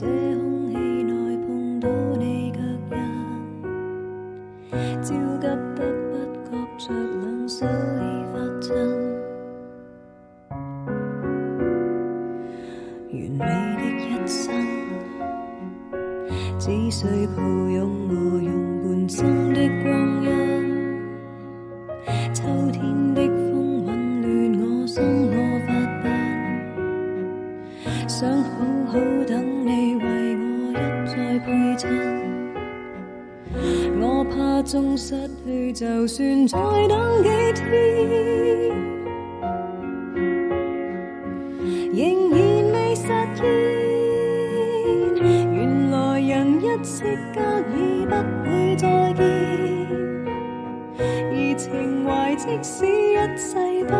[0.00, 1.88] 這空氣內碰到
[2.20, 2.60] 你腳
[2.92, 2.94] 印，
[5.02, 5.08] 焦
[5.40, 5.82] 急得
[6.14, 8.68] 不覺着兩手已發震。
[13.10, 13.42] 完美
[13.74, 14.46] 的一生，
[16.60, 17.02] 只需
[17.36, 18.48] 抱擁我用
[18.84, 19.18] 半生
[19.52, 19.86] 的光
[20.22, 20.24] 陰。
[22.32, 22.78] 秋天
[23.14, 23.88] 的風混
[24.22, 24.24] 亂
[24.62, 25.34] 我心，我
[25.66, 25.68] 發
[26.04, 26.06] 笨，
[28.08, 28.54] 想好
[28.92, 28.94] 好
[29.26, 29.34] 等
[34.58, 37.62] 我怕縱失去，就算再等几天。
[41.94, 42.40] 仍然
[42.72, 43.02] 未实
[43.36, 43.40] 现。
[45.22, 47.38] 原来人一息間
[47.72, 48.10] 已不
[48.42, 49.22] 会再见，
[50.98, 53.94] 而情怀即使一世不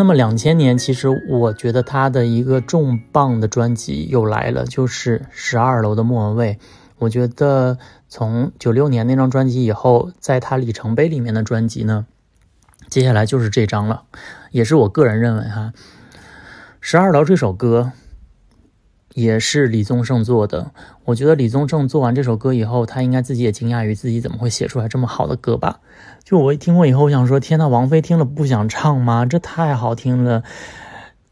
[0.00, 6.54] 那么两千年，其实我觉得他的一个重磅的专辑又来了，就是《十二楼的莫文蔚》。
[6.96, 7.76] 我觉得
[8.08, 12.06] 从九六年那张专辑以后，在他里程碑里面的专辑呢，
[12.88, 14.04] 接下来就是这张了，
[14.52, 15.74] 也是我个人认为哈，
[16.80, 17.92] 《十二楼》这首歌
[19.14, 20.70] 也是李宗盛做的。
[21.04, 25.80] 我觉得李宗盛做完这首歌以后，他应该自己也惊讶于自己怎么会写出来这么好的歌吧。
[26.22, 29.26] 就我一听过以后，我想说：天呐，王菲听了不想唱吗？
[29.26, 30.44] 这太好听了！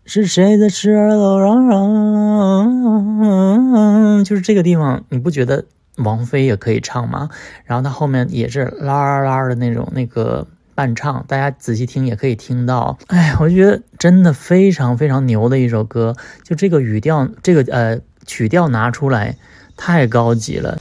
[0.05, 4.25] 是谁在十二楼嚷嚷？
[4.25, 5.67] 就是这个地方，你不觉得
[5.99, 7.29] 王菲也可以唱吗？
[7.65, 10.47] 然后她后面也是啦啦的那种那个
[10.79, 12.97] 伴唱，大家仔细听也可以听到。
[13.09, 16.15] 哎，我觉得真的非常非常牛的一首歌，
[16.45, 17.99] 就这个语调，这个呃
[18.29, 19.37] 曲调拿出来
[19.77, 20.79] 太高级了。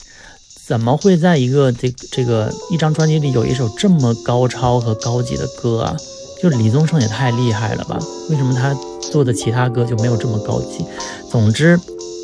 [0.67, 5.97] 怎么会在一个这个这个一张专辑里有一首这么高超和高级的歌啊？
[6.43, 7.97] 就李宗盛也太厉害了吧？
[8.29, 10.85] 为什么他做的其他歌就没有这么高级？
[11.31, 11.79] 总之，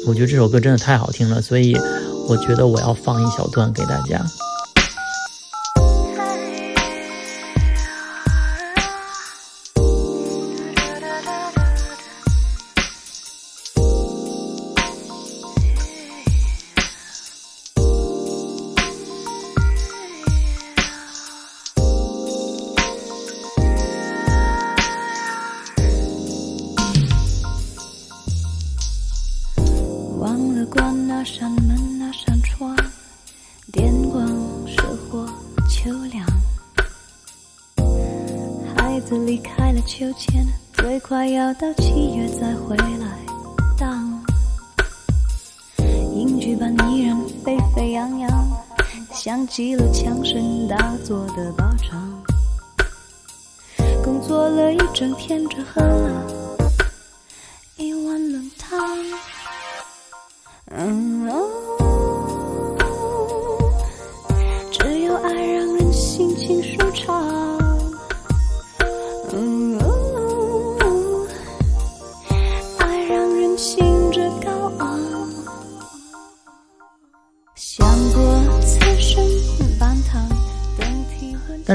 [0.06, 1.76] 我觉得这首歌真的太好听了，所以
[2.30, 4.24] 我觉得我要放一小段给大家。
[41.56, 43.18] 到七月再回来
[43.78, 44.24] 当。
[46.16, 48.30] 影剧般依然沸沸扬扬
[49.12, 52.24] 像极了枪声大作的报场。
[54.04, 56.43] 工作了一整天只喝了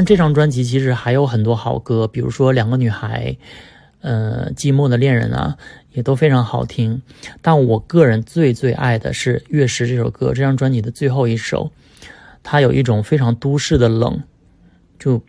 [0.09, 3.37] 这张专辑其实还有很多好歌，比如说《两个女孩》，
[4.01, 5.59] 呃，《寂寞的恋人》啊，
[5.93, 7.03] 也都非常好听。
[7.43, 11.71] 但我个人最最爱的是《月食》这首歌，这张专辑的最后一首，
[12.43, 14.23] 它有一种非常都市的冷，
[14.99, 15.21] 就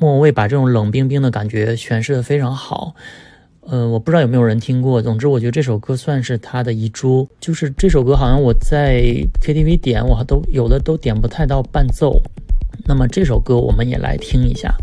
[0.00, 2.96] 莫文蔚把这种冷冰冰的感觉诠释的非常好。
[3.60, 7.28] 呃，我不知道有没有人听过，总之我觉得这首歌算是他的遗珠。
[7.38, 9.04] 就是这首歌好像我在
[9.40, 12.20] KTV 点，我都有的都点不太到伴奏。
[12.84, 14.74] 那么这首歌我们也来听一下。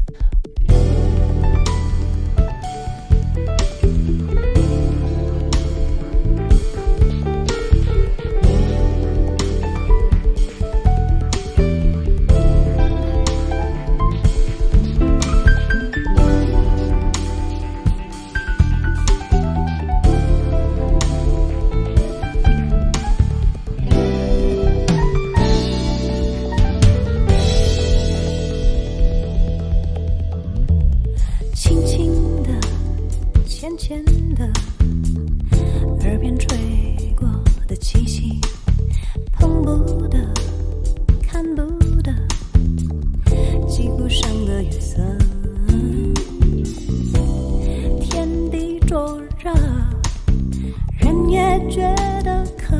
[51.37, 51.81] 也觉
[52.23, 52.75] 得渴，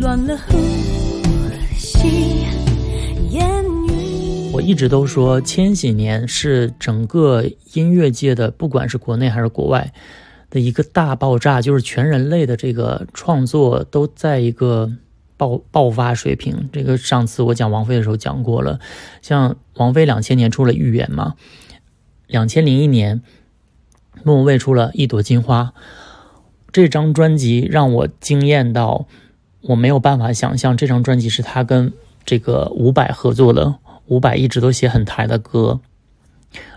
[0.00, 0.58] 乱了呼
[1.74, 2.44] 吸，
[4.52, 9.94] 我一直都说，千禧年是整个音乐界的，不管是国内还是国外
[10.50, 14.92] 的一个大爆炸，就是全人类的这个创作都在一个
[15.38, 16.68] 爆爆发水平。
[16.70, 18.78] 这个上次我讲王菲的时候讲过了，
[19.22, 21.36] 像王菲两千年出了《预言》嘛，
[22.26, 23.22] 两千零一年
[24.22, 25.72] 莫文蔚出了一朵金花，
[26.72, 29.06] 这张专辑让我惊艳到
[29.62, 31.92] 我没有办法想象，这张专辑是他跟
[32.24, 33.76] 这个伍佰合作的。
[34.06, 35.78] 伍佰一直都写很台的歌，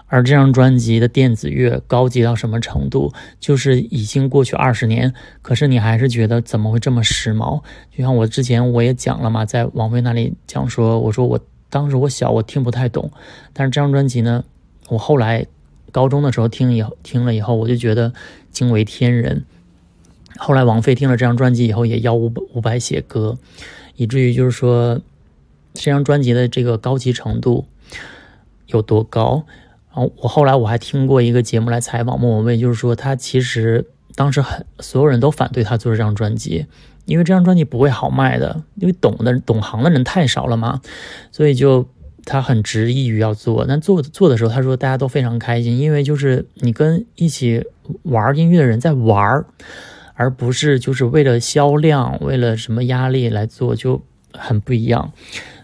[0.05, 3.11] 而这张专辑的电子乐高级到什么程度？
[3.39, 7.61] 就是已经过去二十年，可是你还是觉得怎么会这么时髦？
[7.89, 11.39] 就像我之前我也讲了嘛，在王菲那里讲说，我说我
[11.71, 13.09] 当时我小，我听不太懂，
[13.51, 14.43] 但是这张专辑呢，
[14.89, 15.43] 我后来
[15.91, 18.13] 高中的时候听以后听了以后，我就觉得
[18.51, 19.43] 惊为天人。
[20.37, 23.37] 后来王菲听了这张专辑以后，也邀伍伍佰写歌，
[23.95, 25.01] 以至于就是说。
[25.75, 27.65] 这张专辑的这个高级程度
[28.67, 29.43] 有多高？
[29.91, 36.67] 然后我后来我还听过一个节目来采访莫文蔚，就是说他其实当时很所有人都反对他做这张专辑，
[37.05, 40.79] 因为这张专辑不会好卖的，因为懂的懂行的人太少了嘛，
[41.31, 41.87] 所以就
[42.23, 43.65] 他很执意于要做。
[43.67, 47.65] 但做做的时候，他说大家都非常开心，因为就是你跟一起
[48.03, 49.47] 玩音乐的人在玩儿，
[50.13, 54.01] 而不是就是为了销量、为了什么压力来做，就
[54.31, 55.11] 很不一样。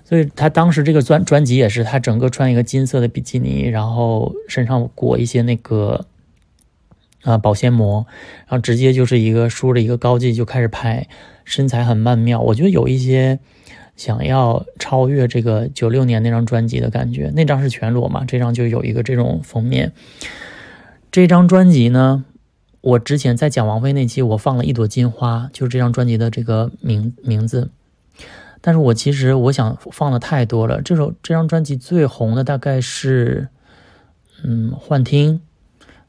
[0.03, 6.07] 所以他当时这个专专辑也是，他整个穿一个金色的比基尼，然后身上裹一些那个
[7.21, 8.07] 啊保鲜膜，
[8.47, 11.07] 然后直接就是一个梳着一个高髻就开始拍，
[11.45, 12.41] 身材很曼妙。
[12.41, 13.37] 我觉得有一些
[13.95, 19.91] 想要超越这个九六年那张专辑的感觉，那张是全裸嘛，这张就有一个这种封面。
[21.11, 22.25] 这张专辑呢，
[22.81, 27.69] 我之前在讲王菲那期，我放了一朵金花，就是这张专辑的这个名名字。
[28.61, 30.81] 但是我其实我想放的太多了。
[30.81, 33.47] 这首这张专辑最红的大概是，
[34.43, 35.41] 嗯，幻听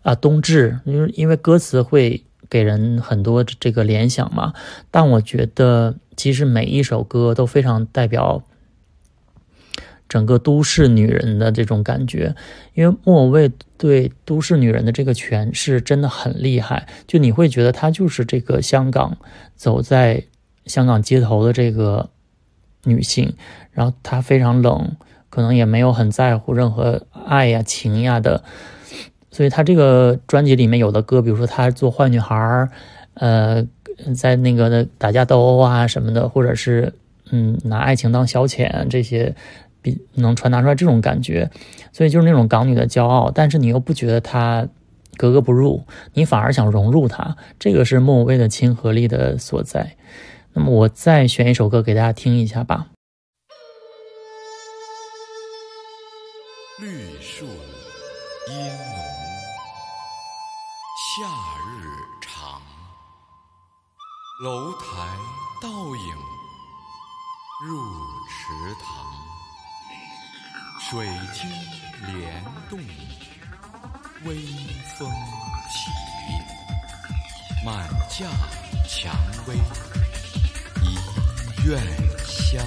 [0.03, 4.53] 啊，冬至，因为因为歌词会给人很多这个联想嘛。
[4.91, 8.43] 但我觉得其实每一首歌都非常代表
[10.11, 12.35] 整个都市女人的这种感觉，
[12.75, 16.87] 因为莫文蔚对都市女人的这个诠释真的很厉害。
[17.07, 19.17] 就你会觉得她就是这个香港
[19.57, 20.23] 走在
[20.67, 22.11] 香港街头的这个。
[22.85, 23.35] 女性，
[23.73, 24.93] 然后她非常冷，
[25.29, 28.43] 可能也没有很在乎任何爱呀、情呀的，
[29.31, 32.67] 所以她这个专辑里面有的歌，比如说她做坏女孩
[33.13, 33.63] 呃，
[34.17, 36.91] 在那个打架斗殴啊什么的，或者是
[37.31, 39.37] 嗯拿爱情当消遣，这些
[39.83, 41.51] 比能传达出来这种感觉，
[41.93, 44.69] 所以就是那种港女的骄傲，但是你又不觉得她
[45.17, 49.97] 格格不入，你反而想融入她，这个是莫文蔚的亲和力的所在。
[50.53, 52.89] 那么我再选一首歌给大家听一下吧。
[56.81, 56.87] 绿
[57.21, 58.75] 树阴浓，
[61.17, 61.25] 夏
[61.69, 61.87] 日
[62.21, 62.61] 长，
[64.43, 65.00] 楼台
[70.91, 71.49] 水晶
[72.13, 72.77] 帘动，
[74.25, 74.35] 微
[74.99, 75.09] 风
[75.71, 75.89] 起，
[77.65, 78.27] 满架
[78.89, 79.15] 蔷
[79.47, 79.55] 薇
[80.83, 80.99] 一
[81.65, 81.81] 院
[82.27, 82.67] 香，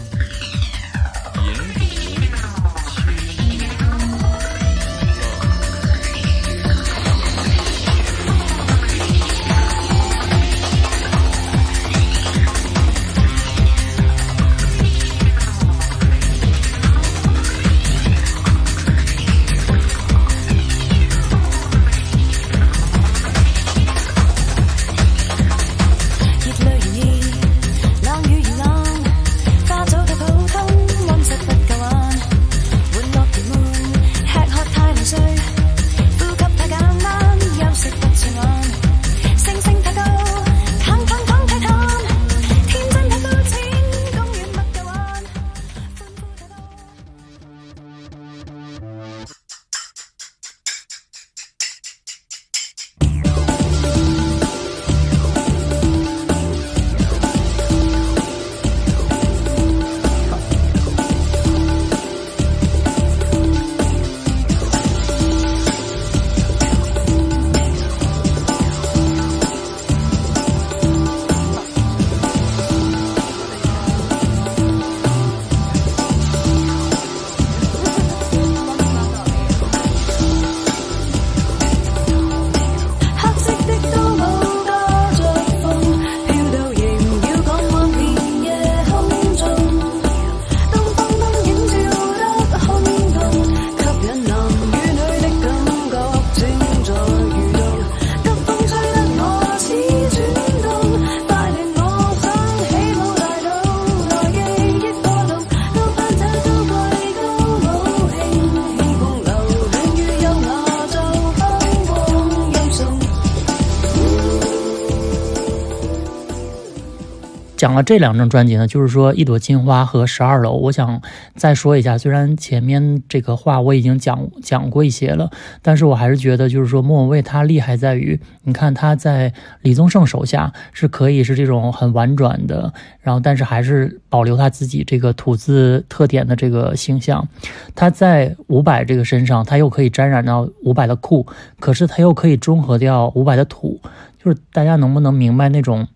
[117.64, 121.01] 讲了这两张专辑呢，就是说《一朵金花》和《十二楼》，我想
[121.36, 121.97] 再说一下。
[121.97, 137.26] 虽然前面这个话我已经讲讲过一些了，但是我还是觉得，就是说莫文蔚她厉害在于，你看她在李宗盛手下是可以是这种很婉转的，然后但是还是保留她自己这个吐字特点的这个形象。
[137.74, 141.26] 她在伍佰这个身上，她又可以沾染到伍佰的酷，
[141.61, 143.80] 可是她又可以中和掉伍佰的土。
[144.22, 145.88] 就是大家能不能明白那种？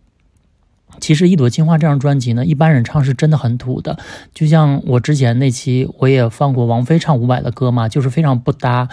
[0.99, 3.97] 其实《一朵金花》这张专辑呢，一般人唱是真的很土的，
[4.33, 8.89] 就像我之前那期我也放过王菲唱伍佰的歌嘛，就是非常不搭。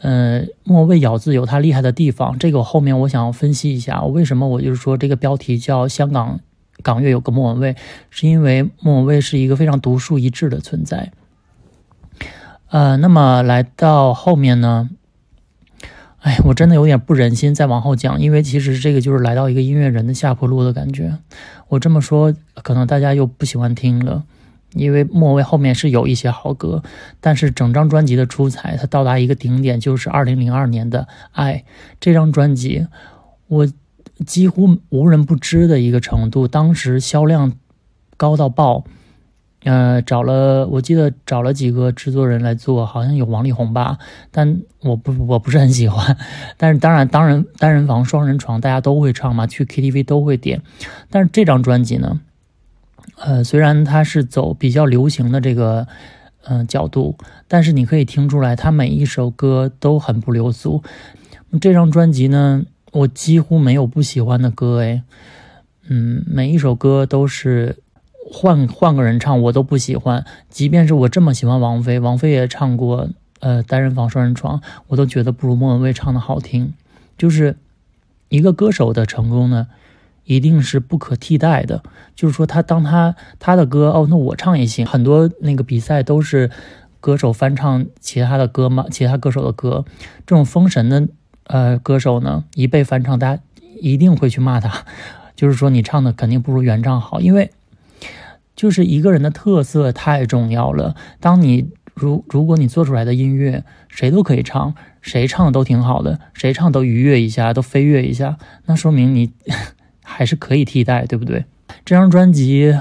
[0.00, 6.38] 呃，莫文蔚咬字有她厉害的地方，这个我后面我想要分析一下，为什么我就是说这个标题叫《香港
[6.84, 7.72] 港乐有个莫文蔚》，
[8.08, 11.10] 是因为莫文蔚是一个非常独树一帜的存在。
[12.70, 14.88] 呃，那么来到后面呢，
[16.20, 21.16] 哎，我真的有点不忍心再往后讲，因为其实这个就是来到一个音乐人的下坡路的感觉。
[21.68, 24.24] 我这么说，可能大家又不喜欢听了，
[24.74, 26.82] 因为莫文蔚后面是有一些好歌，
[27.20, 31.64] 但是整张专辑的出彩，它到达一个顶点，就是二零零二年的《爱》
[32.00, 32.88] 这张专辑，
[33.46, 33.68] 我
[34.26, 37.52] 几乎无人不知的一个程度，当时销量
[38.16, 38.84] 高到爆。
[39.64, 43.98] 呃，找了，我记得找了几个制作人来做，好像有王力宏吧，
[44.30, 46.16] 但我不我不是很喜欢。
[46.56, 50.62] 但是当然，当然单人房、双人床大家都会唱嘛， 去 KTV 都会点。
[51.10, 52.20] 但是这张专辑呢，
[53.16, 55.88] 呃，虽然它是走比较流行的这个
[56.44, 57.16] 嗯、角度，
[57.48, 60.84] 但是你可以听出来，它每一首歌都很不流俗。
[61.60, 65.02] 这张专辑呢，我几乎没有不喜欢的歌，诶，
[65.88, 67.82] 嗯，每一首歌都是。
[68.30, 73.08] 换换个人唱我都不喜欢，即便是我这么喜欢王菲，王菲也唱过
[73.40, 76.74] 呃单人房双人床，我都觉得不如莫文蔚唱的好听。
[77.16, 77.56] 就是
[78.28, 79.68] 一个歌手的成功呢，
[80.24, 81.82] 一定是不可替代的。
[82.14, 84.84] 就是说他当他他的歌哦，那我唱也行。
[84.84, 86.50] 很多那个比赛都是
[87.00, 89.86] 歌手翻唱其他的歌嘛，其他歌手的歌。
[90.26, 91.08] 这种封神的
[91.44, 93.42] 呃歌手呢，一被翻唱，大家
[93.80, 94.84] 一定会去骂他。
[95.34, 97.50] 就是说你唱的肯定不如原唱好，因为。
[98.58, 100.96] 就是一个人的特色太重要了。
[101.20, 108.36] 当你如如果你做出来的音乐谁都可以唱，谁唱都挺好的，谁唱都愉悦一下，都飞跃一下，
[108.66, 109.30] 那说明你
[110.02, 111.44] 还是可以替代，对不对？
[111.84, 112.76] 这张专辑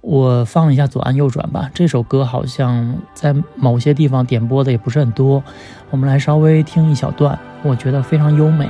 [0.00, 1.70] 我放一下左按右转吧。
[1.74, 5.44] 这首歌好像在某些地方点播的也不是很多，
[5.90, 8.66] 我们来稍微听一小段，我觉得非常优美。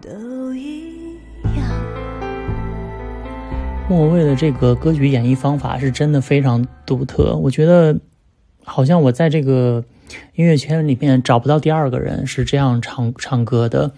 [0.00, 1.14] 都一
[1.56, 1.84] 样。
[3.88, 7.98] 莫文蔚的这个歌曲演绎方法是真的非常独特，我觉得
[8.64, 9.84] 好像我在这个
[10.34, 13.92] 音乐圈里面找不到第二个人是这样唱唱歌的。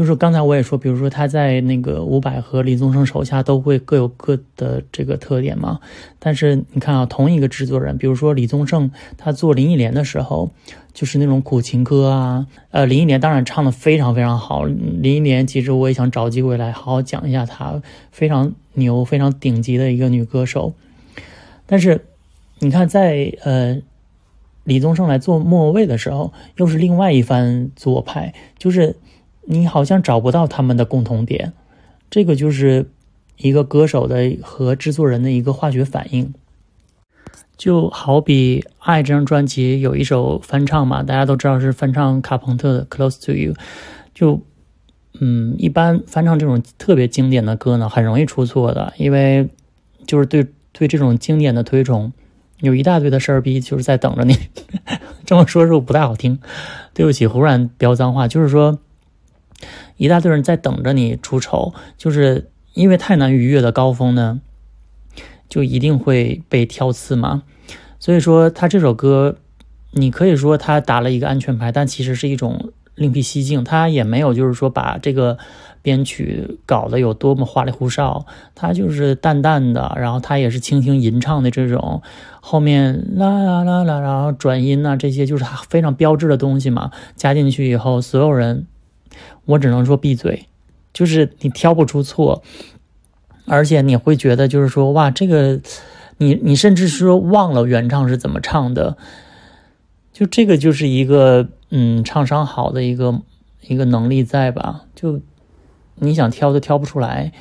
[0.00, 5.78] 就是刚才我也说，比如说他在那个伍佰和李宗盛手下都会各有各的这个特点嘛。
[6.18, 10.52] 但是你看啊，同一个制作人，比如说李宗盛，他做林忆莲的时候，
[10.94, 12.46] 就是那种苦情歌啊。
[12.70, 14.64] 呃，林忆莲当然唱的非常非常好。
[14.64, 20.72] 林忆莲其实我也想找机会来好好讲一下她，非常牛、非常顶级的一个女歌手。
[21.66, 22.06] 但是
[22.60, 23.82] 你看在，呃
[24.64, 28.96] 李宗盛来做莫文蔚的时候，又是另外一番做派，就是。
[29.52, 31.52] 你好像找不到他们的共同点，
[32.08, 32.86] 这个就是
[33.36, 36.32] 一个歌手的和制作人的一个化学反应。
[37.56, 43.52] 就好比《爱》这张专辑有一首翻唱嘛，大家都知道是翻唱卡朋特的《Close to You》。
[44.14, 44.40] 就，
[45.20, 49.48] 嗯，一般翻唱这种特别经典的歌呢，很容易出错的，因为
[50.06, 52.12] 就是对对这种经典的推崇，
[52.60, 54.36] 有一大堆的事儿逼就是在等着你。
[55.26, 56.38] 这么说是不是不太好听？
[56.94, 58.78] 对不起，忽然飙脏话，就是说。
[60.00, 64.40] 一大堆人在等着你出丑，就是因为太难逾越的高峰呢，
[65.46, 67.42] 就一定会被挑刺嘛。
[67.98, 69.36] 所以说他这首歌，
[69.90, 73.62] 你可以说他打了一个安全牌，但其实是一种另辟蹊径。
[73.62, 75.36] 他也没有就是说把这个
[75.82, 78.24] 编曲搞得有多么花里胡哨，
[78.54, 82.00] 他就是淡淡的，然后他也是轻轻吟唱的这种，
[82.40, 86.90] 后面啦啦啦啦，然后转音啊这些就是非常标志的东西嘛。
[87.16, 88.66] 加进去以后，所有人。
[89.50, 90.46] 我只能说闭嘴，
[90.92, 92.42] 就是你挑不出错，
[93.46, 95.60] 而且你会觉得就是说哇，这个
[96.18, 98.96] 你你甚至是说忘了原唱是怎么唱的，
[100.12, 103.20] 就这个就是一个嗯唱商好的一个
[103.66, 104.82] 一个能力在吧？
[104.94, 105.20] 就
[105.96, 107.32] 你想挑都挑不出来，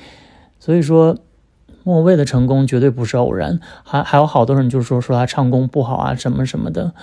[0.59, 1.17] 所以说
[1.83, 6.93] 莫蔚的成功绝对不是偶然，还还有好多人就说说他唱功不好啊什么什么的，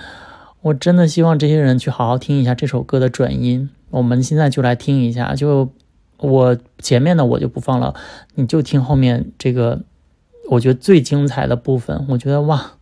[0.61, 3.69] 我真的希望这些人去好好听一下这首歌的转音。
[3.89, 5.71] 我们现在就来听一下，就
[6.17, 7.93] 我前面的我就不放了，
[8.35, 9.81] 你就听后面这个，
[10.49, 12.05] 我觉得最精彩的部分。
[12.09, 12.73] 我觉得哇，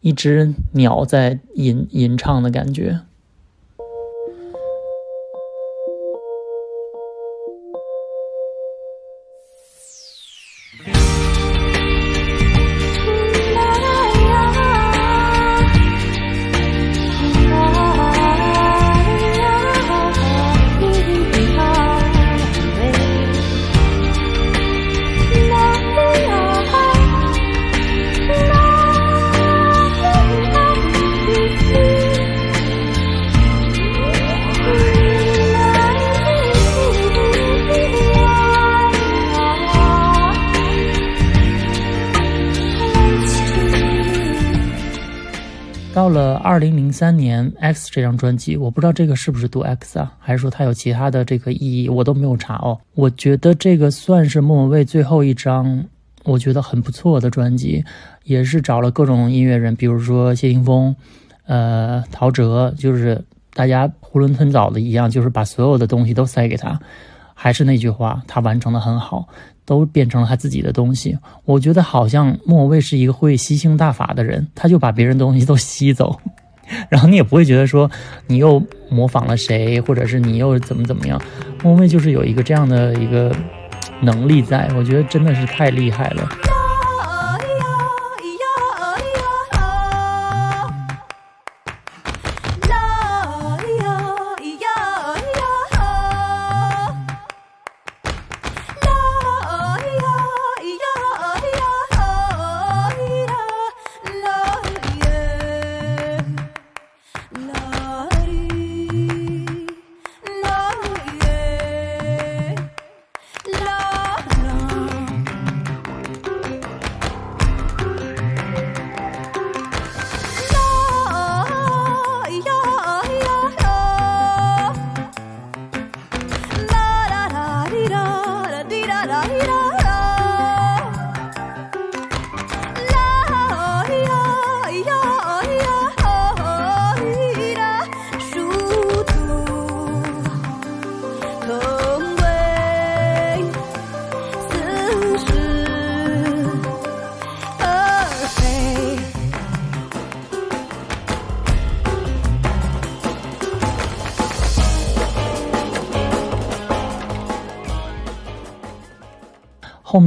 [0.00, 3.00] 一只鸟在吟吟唱的感觉。
[46.48, 52.80] 二零零三年《X》这张专辑，我不知道这个是不是读 X 啊，还是说它有其他的这个意义，我都没有查哦。
[52.94, 55.84] 我觉得这个算是莫文蔚最后一张，
[56.24, 57.84] 我觉得很不错的专辑，
[58.24, 60.96] 也是找了各种音乐人，比如说谢霆锋、
[61.44, 63.22] 呃陶喆，就是
[63.52, 66.80] 大家囫囵吞枣的一样，就是把所有的东西都塞给他。
[67.34, 69.28] 还是那句话，他完成的很好。
[69.68, 71.18] 都变成了他自己的东西。
[71.44, 76.18] 我觉得好像莫文蔚是一个会吸星大法的人，他就把别人东西都吸走，
[76.88, 77.90] 然后你也不会觉得说
[78.26, 81.20] 你又模仿了谁，或者是你又怎么怎么样。
[81.62, 83.34] 莫文蔚就是有一个这样的一个
[84.02, 86.28] 能力在，我觉得真的是太厉害了。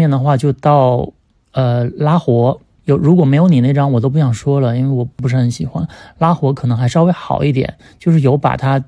[0.02, 1.08] 面的话就到，
[1.52, 5.88] 呃，拉活有如果没有你那张我都不想说了，因为我不是很喜欢
[6.18, 8.84] 拉活，可能还稍微好一点，就是有把它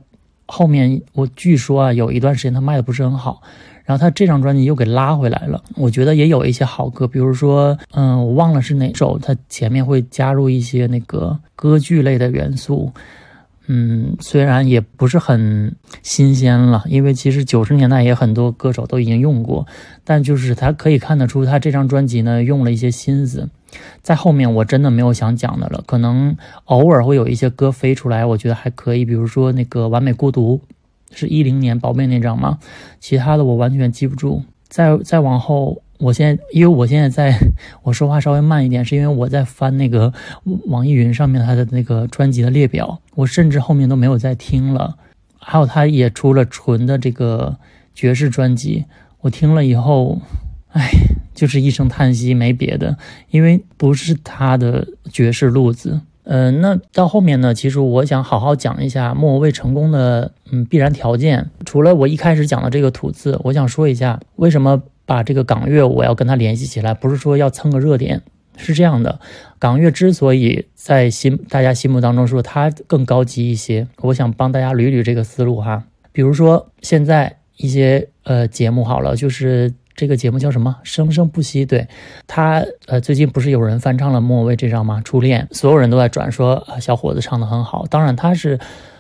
[0.48, 3.42] 后面我据说啊有一段时间他卖的不是很好，
[3.86, 12.92] 然后他这张专辑又给拉回来了，我觉得也有一些好歌，比如说嗯我忘了是哪首，它前面会加入一些那个歌剧类的元素。
[13.68, 19.66] 嗯，虽然也不是很新鲜了，因为其实九十年代也很多歌手都已经用过，
[20.04, 23.50] 但就是他可以看得出他这张专辑呢用了一些心思。
[24.02, 26.36] 在后面我真的没有想讲的了，可能
[26.66, 30.60] 偶尔会有一些歌飞出来，我觉得还可以，比如说那个《完美孤独》，
[31.18, 32.60] 是一零年宝贝那张吗？
[33.00, 34.44] 其他的我完全记不住。
[34.68, 35.82] 再再往后。
[36.00, 37.34] 我现在，因为我现在在，
[37.82, 40.12] 我说话稍微慢一点，是因为我在翻那个
[40.66, 44.98] 网易云上面他的那个专辑的列表，我甚至后面都没有再听了。
[45.38, 47.58] 还有，他也出了纯的这个
[47.94, 48.86] 爵士专辑，
[49.22, 50.22] 我听了以后，
[50.72, 50.90] 唉，
[51.34, 52.98] 就是一声叹息，没别的，
[53.30, 56.02] 因为不是他的爵士路子。
[56.24, 61.50] 嗯，那到后面呢，其实我想好好讲一下莫文蔚成功的嗯必然条件。
[61.66, 64.82] 除了我一开始讲的这个吐字，我想说一下为什么。
[65.06, 68.22] 把这个港乐我要跟他联系起来，不是说要蹭个热点，
[68.58, 69.20] 是这样的。
[69.60, 75.84] 港乐之所以在心大家心目当中说它更高级一些，我想帮大家捋捋这个思路哈。
[76.12, 81.88] 比如说现在一些呃节目好了，就是这个节目叫什么《生生不息》，对
[82.28, 85.00] 他呃最近不是有人翻唱了莫文蔚这张吗？
[85.04, 88.60] 《初恋》，所有人都在转说小伙子唱的很好，当然他是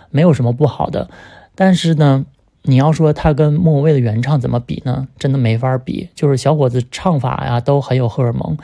[0.09, 1.09] 没有什么不好的，
[1.55, 2.25] 但是呢。
[2.65, 5.05] 你要说他跟莫文蔚的原唱怎么比呢？
[5.19, 6.07] 真的没法比。
[6.15, 8.57] 就是小伙子唱法呀都很有荷尔蒙，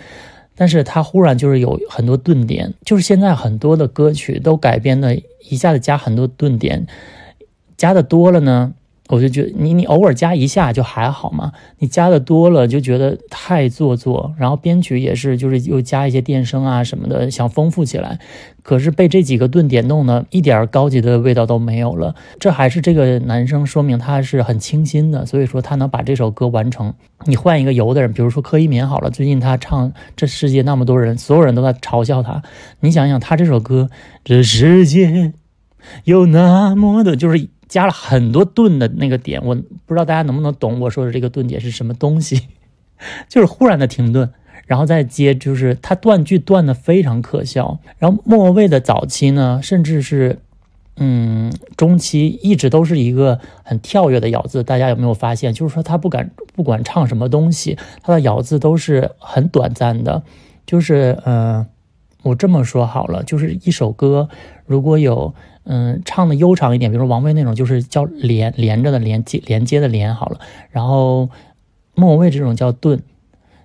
[0.60, 2.74] 但是他忽然就是有很多顿点。
[2.84, 5.16] 就是现在很多的歌曲都改编的，
[5.49, 6.86] 一下子加很多顿点，
[7.78, 8.74] 加的多了呢。
[9.10, 18.20] 我就觉得你你偶尔加一下就还好嘛，你加的多了就觉得太做作，然后编曲也是就是又加一些电声啊什么的，想丰富起来，
[18.62, 22.14] 可是被这几个顿点弄的一点高级的味道都没有了。
[22.39, 26.93] 这还是这个男生说明他是很清新的，所以说他能把这首歌完成。
[27.26, 32.43] 你换一个油的人，比如说柯以敏好了，最近他唱《这世界那么多人》，所有人都在嘲笑他。
[32.82, 33.89] 你想想他这首歌，
[34.24, 35.34] 这世界
[36.03, 37.49] 有那么的，就是。
[37.70, 42.47] 加了很多顿的那个点，我不知道大家能不能懂我说的这个顿点是什么东西，
[43.30, 44.30] 就是忽然的停顿，
[44.65, 47.80] 然后再接，就是他断句断的非常可笑。
[47.97, 50.39] 然后莫文蔚的早期呢，甚至是
[50.97, 54.63] 嗯中期，一直都是一个很跳跃的咬字。
[54.63, 55.53] 大家有没有发现？
[55.53, 60.24] 就是说他不敢不管唱什么东西，他的咬字都是很短暂的。
[60.65, 61.65] 就是嗯，
[62.24, 64.30] 我这么说好了，就是一首歌
[64.65, 65.34] 如果有。
[65.72, 70.39] 嗯，唱的悠长一点，比如说王菲那种，就是叫连连着的连接连接的连好了。
[70.72, 71.30] 然后
[71.93, 72.99] 莫文蔚这种叫顿，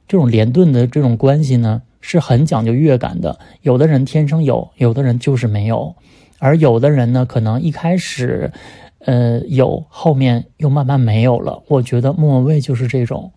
[0.06, 5.94] 这种连顿的这种关系呢，是很讲究乐感的，有的人天生有，有的人就是没有，
[6.40, 8.52] 而有的人呢，可能一开始，
[8.98, 11.62] 呃，有，后面又慢慢没有了。
[11.68, 13.32] 我觉得莫文蔚就是这种，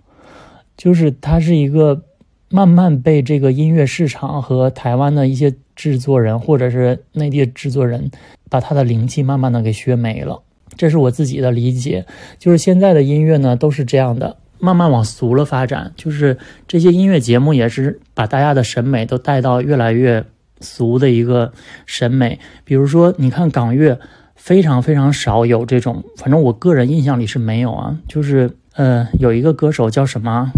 [0.76, 2.04] 就是他是一个
[2.50, 8.10] 慢慢被这个音乐市场和台湾的一些制作人或者是内地制作人
[8.50, 10.42] 把他的灵气慢慢的给削没了。
[10.76, 12.06] 这是我自己的理解，
[12.38, 14.38] 就是现在的音乐呢都是这样的。
[14.60, 16.38] 慢慢往俗了发展，就是
[16.68, 20.26] 这些音乐节目也是把大家的审美都带到越来越
[20.62, 21.54] 俗的一个
[21.86, 22.40] 审美。
[22.64, 24.00] 比如说，你看港乐，
[24.36, 27.98] 非常非常少有这种，反正我个人印象里是没有啊。
[28.08, 30.52] 就是呃，有一个歌手叫什么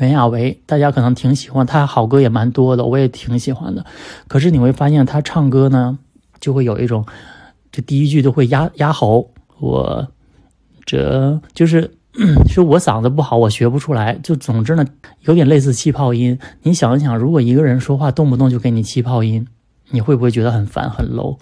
[0.00, 3.86] 袁娅维，大家可能挺喜欢，她好歌也蛮多的，我也挺喜欢的。
[4.26, 5.96] 可是你会发现她唱歌呢，
[6.40, 7.06] 就会有一种，
[7.70, 9.30] 这第一句都会压压喉，
[9.60, 10.06] 我
[10.84, 11.90] 这就是。
[12.50, 14.18] 是我嗓子不好，我学不出来。
[14.20, 14.84] 就总之呢，
[15.20, 16.36] 有点类似气泡音。
[16.62, 19.46] 你想一想，如果一个人说话动不动就给你气泡音，
[19.90, 21.38] 你会不会觉得很烦很 low？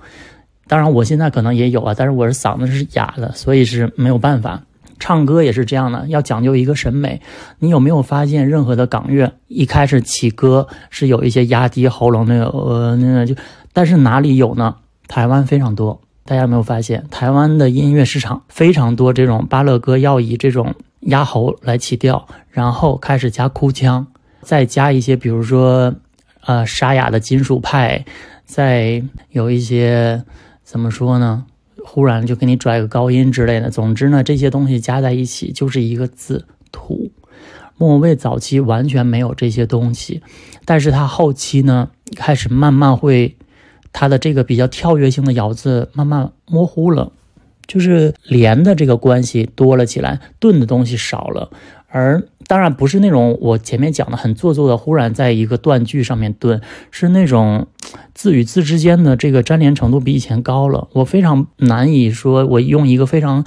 [0.66, 4.62] 当然，我现在可能也有啊，但是我是嗓子是哑的，所以是没有办法。
[4.99, 7.20] 唱歌也是这样的，要讲究一个审美。
[7.59, 13.34] 你有没有发现，任何的港乐一开始起歌是有一些压低喉咙那个呃那个就，
[13.72, 14.76] 但是哪里有呢？
[15.07, 16.01] 台湾非常多。
[16.24, 24.07] 大家有没有发现，台湾的音乐市场非常多，这种巴乐歌要以这种压喉来起调，然后开始加哭腔，
[24.42, 25.94] 再加一些，比如说，
[26.44, 28.05] 呃，沙哑的金属派，
[28.44, 30.22] 再有一些
[30.62, 31.46] 怎么说呢？
[31.85, 33.70] 忽然就给你拽个高音之类的。
[33.70, 37.11] 总之呢，这些东西加在一起就是一个字土。
[37.76, 40.22] 莫文蔚早期完全没有这些东西，
[40.64, 43.37] 但是他后期呢，开始慢慢会。
[43.91, 47.11] 他的这个比较跳跃性的咬字慢慢模糊了，
[47.66, 51.51] 就是连的这个关系多了起来，顿的东西少了。
[51.89, 57.68] 而当然不是那种我前面讲的很做作的，忽然在一个断句上面顿，是那种
[58.14, 60.88] 字与字之间的这个粘连程度比以前高了。
[60.94, 63.44] 我非常难以说，我用一个非常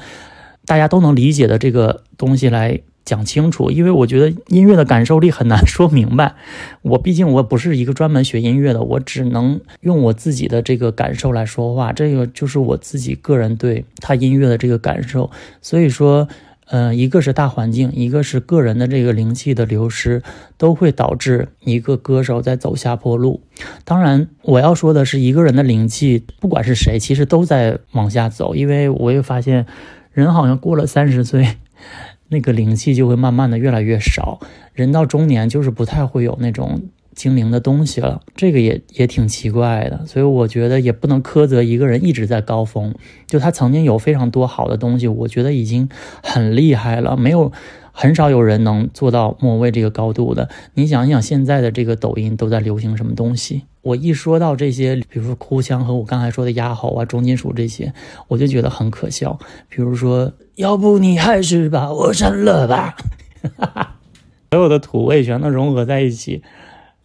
[0.66, 2.80] 大家都能理解的这个东西来。
[3.04, 6.36] 讲清楚，因为我觉得音乐的感受力很难说明白。
[6.84, 11.92] 我毕竟我不是一个专门学音乐的，我只能用我自己的这个感受来说话。
[11.92, 15.32] 这个就是我自己个人对他音乐的这个感受。
[15.64, 16.28] 所以说，
[16.72, 20.24] 呃，一个是大环境，一个是个人的这个灵气的流失，
[20.58, 23.42] 都会导致一个歌手在走下坡路。
[23.84, 28.56] 当然，我要说的是，一个人的灵气，不管是谁，其实都在往下走。
[28.56, 29.66] 因为我也发现，
[30.14, 31.58] 人好像过了三十岁。
[32.30, 34.40] 那个灵气就会慢慢的越来越少，
[34.74, 36.84] 人到中年就是不太会有那种
[37.16, 42.94] 精灵的东西了，这个也也挺奇怪的，所以我觉得也不能苛责一个人一直在高峰，
[43.28, 45.90] 就他曾经有非常多好的东西，我觉得已经
[46.24, 47.52] 很厉害了，没有。
[47.94, 50.50] 很少有人能做到莫文蔚这个高度的。
[50.76, 53.64] 你想一想，现在的这个抖音都在流行什么东西？
[53.82, 57.94] 我一说到这些，比如说哭腔和我刚才说的压喉啊、重金属这些，
[58.30, 59.38] 我就觉得很可笑。
[59.68, 62.96] 比如说，要不你还是把我删了吧，
[64.52, 66.42] 所有的土味全都融合在一起，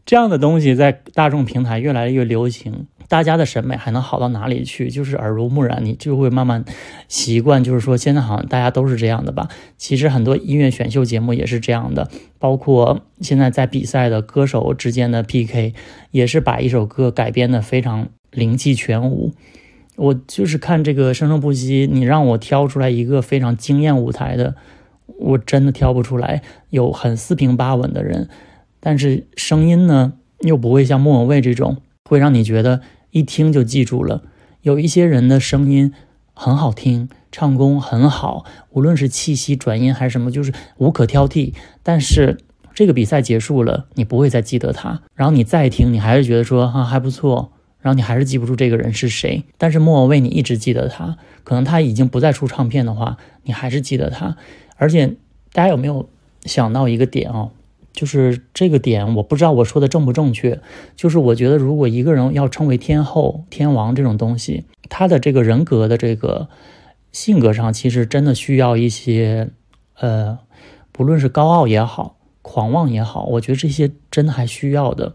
[0.06, 2.86] 这样的东西在大众平台越来越流行。
[3.08, 4.90] 大家的审美还能好到哪里去？
[4.90, 6.64] 就是耳濡目染，你就会慢慢
[7.06, 7.62] 习惯。
[7.62, 9.48] 就是说，现在好像大家都是这样的吧？
[9.76, 12.08] 其实很多音乐选秀节目也是这样的，
[12.40, 15.74] 包括现在在比赛的歌手之间的 PK，
[16.10, 19.32] 也是把一首歌改编的非常灵气全无。
[19.94, 24.56] 我就是看这个生生不息，你让我挑出来一个非常惊艳舞台的，
[25.20, 26.42] 我真的挑不出来。
[26.70, 28.28] 有很四平八稳的人，
[28.86, 30.12] 但是声音呢，
[30.42, 31.78] 又不会像莫文蔚这种，
[32.08, 32.82] 会让你觉得。
[33.10, 34.22] 一听就记住了，
[34.62, 35.92] 有一些人的声音
[36.34, 41.52] 很好听，唱功很好，无论是气息、转音还是什么，就是无可挑剔。
[41.82, 42.38] 但是
[42.74, 49.42] 这个比赛结束了，你不会再记得他，然后你再听，你还是觉得说啊还不错，然后你还是记不住这个人是谁。
[49.58, 54.36] 但是莫文蔚，你一直记得他，可能他已经不再出唱片的话，你还是记得他。
[54.76, 55.16] 而且
[55.52, 56.08] 大家有没有
[56.44, 57.50] 想到一个点哦？
[57.96, 60.60] 就是这个点，我不知道我说的正不正确。
[60.94, 66.48] 就是我觉得，如果一个人要称为天后、天王这种东西，他的这个人格的这个
[67.10, 69.48] 性格上，其实真的需要一些，
[69.98, 70.38] 呃，
[70.92, 75.14] 不论是高傲也好，狂妄也好，我觉得这些真的还需要的。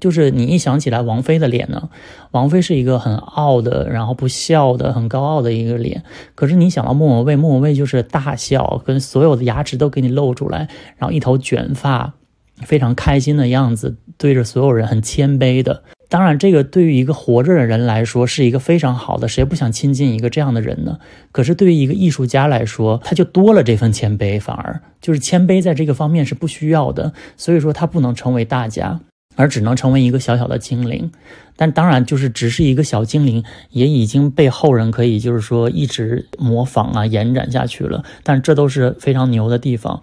[0.00, 1.90] 就是你一想起来王菲的脸呢，
[2.30, 6.02] 王菲是一个很傲的，然后不笑的，很高傲的一个脸。
[6.34, 12.14] 可是你想到莫文蔚，莫文蔚就是大笑，跟所有的牙齿都给你露出来，然后一头卷发。
[12.62, 15.82] 非常开心的样子，对着所有人很谦卑的。
[16.08, 20.98] 当然，这个对于一个活着的人来说是一个非常好的，谁不想亲近一个这样的人呢？
[21.30, 27.12] 可是对于一个艺术家来说，他就多了这份谦卑，反而就是谦卑在这个方面是不需要的。
[27.36, 29.00] 所以说他不能成为大家。
[29.34, 31.10] 而只能成为一个小小的精灵。
[31.56, 38.04] 但当然，就是只是一个小精灵，也已经被后人可以就是说一直模仿啊，延展下去了。
[38.22, 40.02] 但这都是非常牛的地方。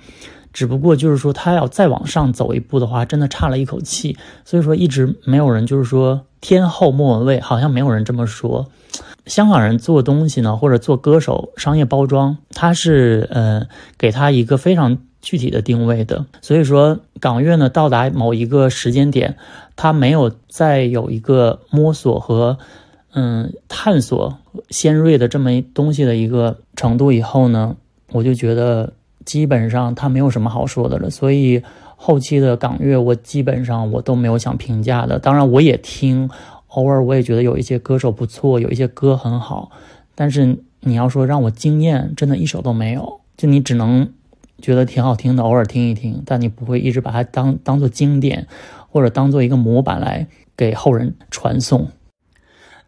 [0.52, 4.18] 只不过就是说，他要再往上走一步的话，真的差了一口气。
[4.44, 8.68] 所以说，一直没有人就是说天后莫文蔚，好像没有人这么说。
[9.28, 16.26] 香港人做东西呢，或者做歌手商业包装，他是呃给他一个非常具体的定位的。
[16.42, 19.38] 所以说，港乐呢到达某一个时间点，
[19.76, 22.58] 他没有再有一个摸索和
[23.14, 24.40] 嗯探索
[24.72, 27.76] 先锐的这么一东西的一个程度以后呢，
[28.12, 28.94] 我就觉得。
[29.30, 31.62] 基本上他没有什么好说的了，所以
[31.96, 35.20] 后期的港乐我基本上我都没有想评价的。
[35.20, 36.28] 当然我也听，
[36.70, 39.70] 偶尔我也觉得有一些歌手不错，有一些歌很好，
[40.16, 43.22] 但是你要说让我惊艳，真的一首都没有。
[43.38, 44.12] 就你只能
[44.60, 48.48] 觉得挺好听的，偶尔听一听，但你不会一直把它当当做经典，
[48.90, 50.26] 或者当做一个模板来
[50.58, 51.90] 给后人传颂。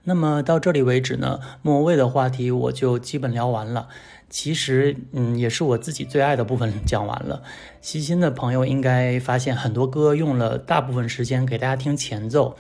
[0.06, 3.90] 那么到这里为止呢，莫文蔚的话题我就基本聊完了。
[4.32, 7.44] 其实，嗯，也是我自己最爱的部分讲完了。
[7.82, 12.56] 细心的朋友应该发现，很多歌用了大部分时间给大家听前奏，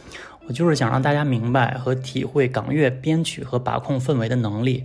[0.48, 4.84] 我就是想让大家明白和体会港乐编曲和把控氛围的能力。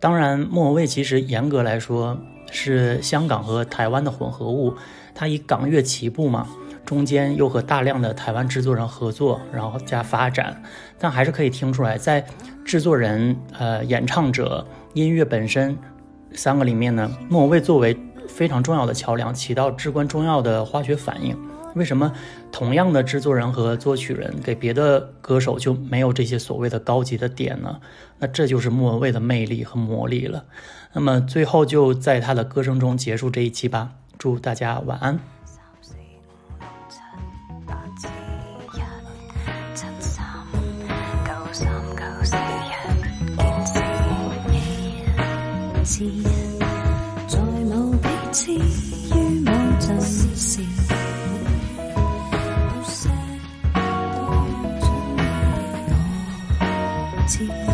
[0.00, 2.18] 当然，莫文蔚其实严格来说
[2.50, 4.74] 是香港和台湾的混合物，
[5.14, 6.48] 它以港乐起步嘛，
[6.86, 10.62] 中间又和大量的台湾制作人合作，然后加发展，
[10.98, 12.24] 但还是可以听出来，在
[12.64, 15.76] 制作人、呃演唱者、音乐本身。
[16.32, 17.96] 三个里面呢，莫文蔚作为
[18.28, 21.36] 非常重要的桥梁，起到至关重要的化学反应。
[21.74, 22.10] 为什么
[22.50, 27.78] 同样的制作人和作曲人给别的歌手就没有这些所谓的高级的点呢？
[28.18, 30.44] 那这就是莫文蔚的魅力和魔力了。
[30.94, 33.90] 那么最后就在他的歌声中结束这一期吧。
[34.18, 35.35] 祝大家晚安。
[45.98, 48.58] 在某彼此于
[49.40, 50.60] 某阵时，
[52.76, 53.08] 有些
[53.72, 54.14] 多
[54.78, 54.84] 准
[56.60, 57.65] 我知。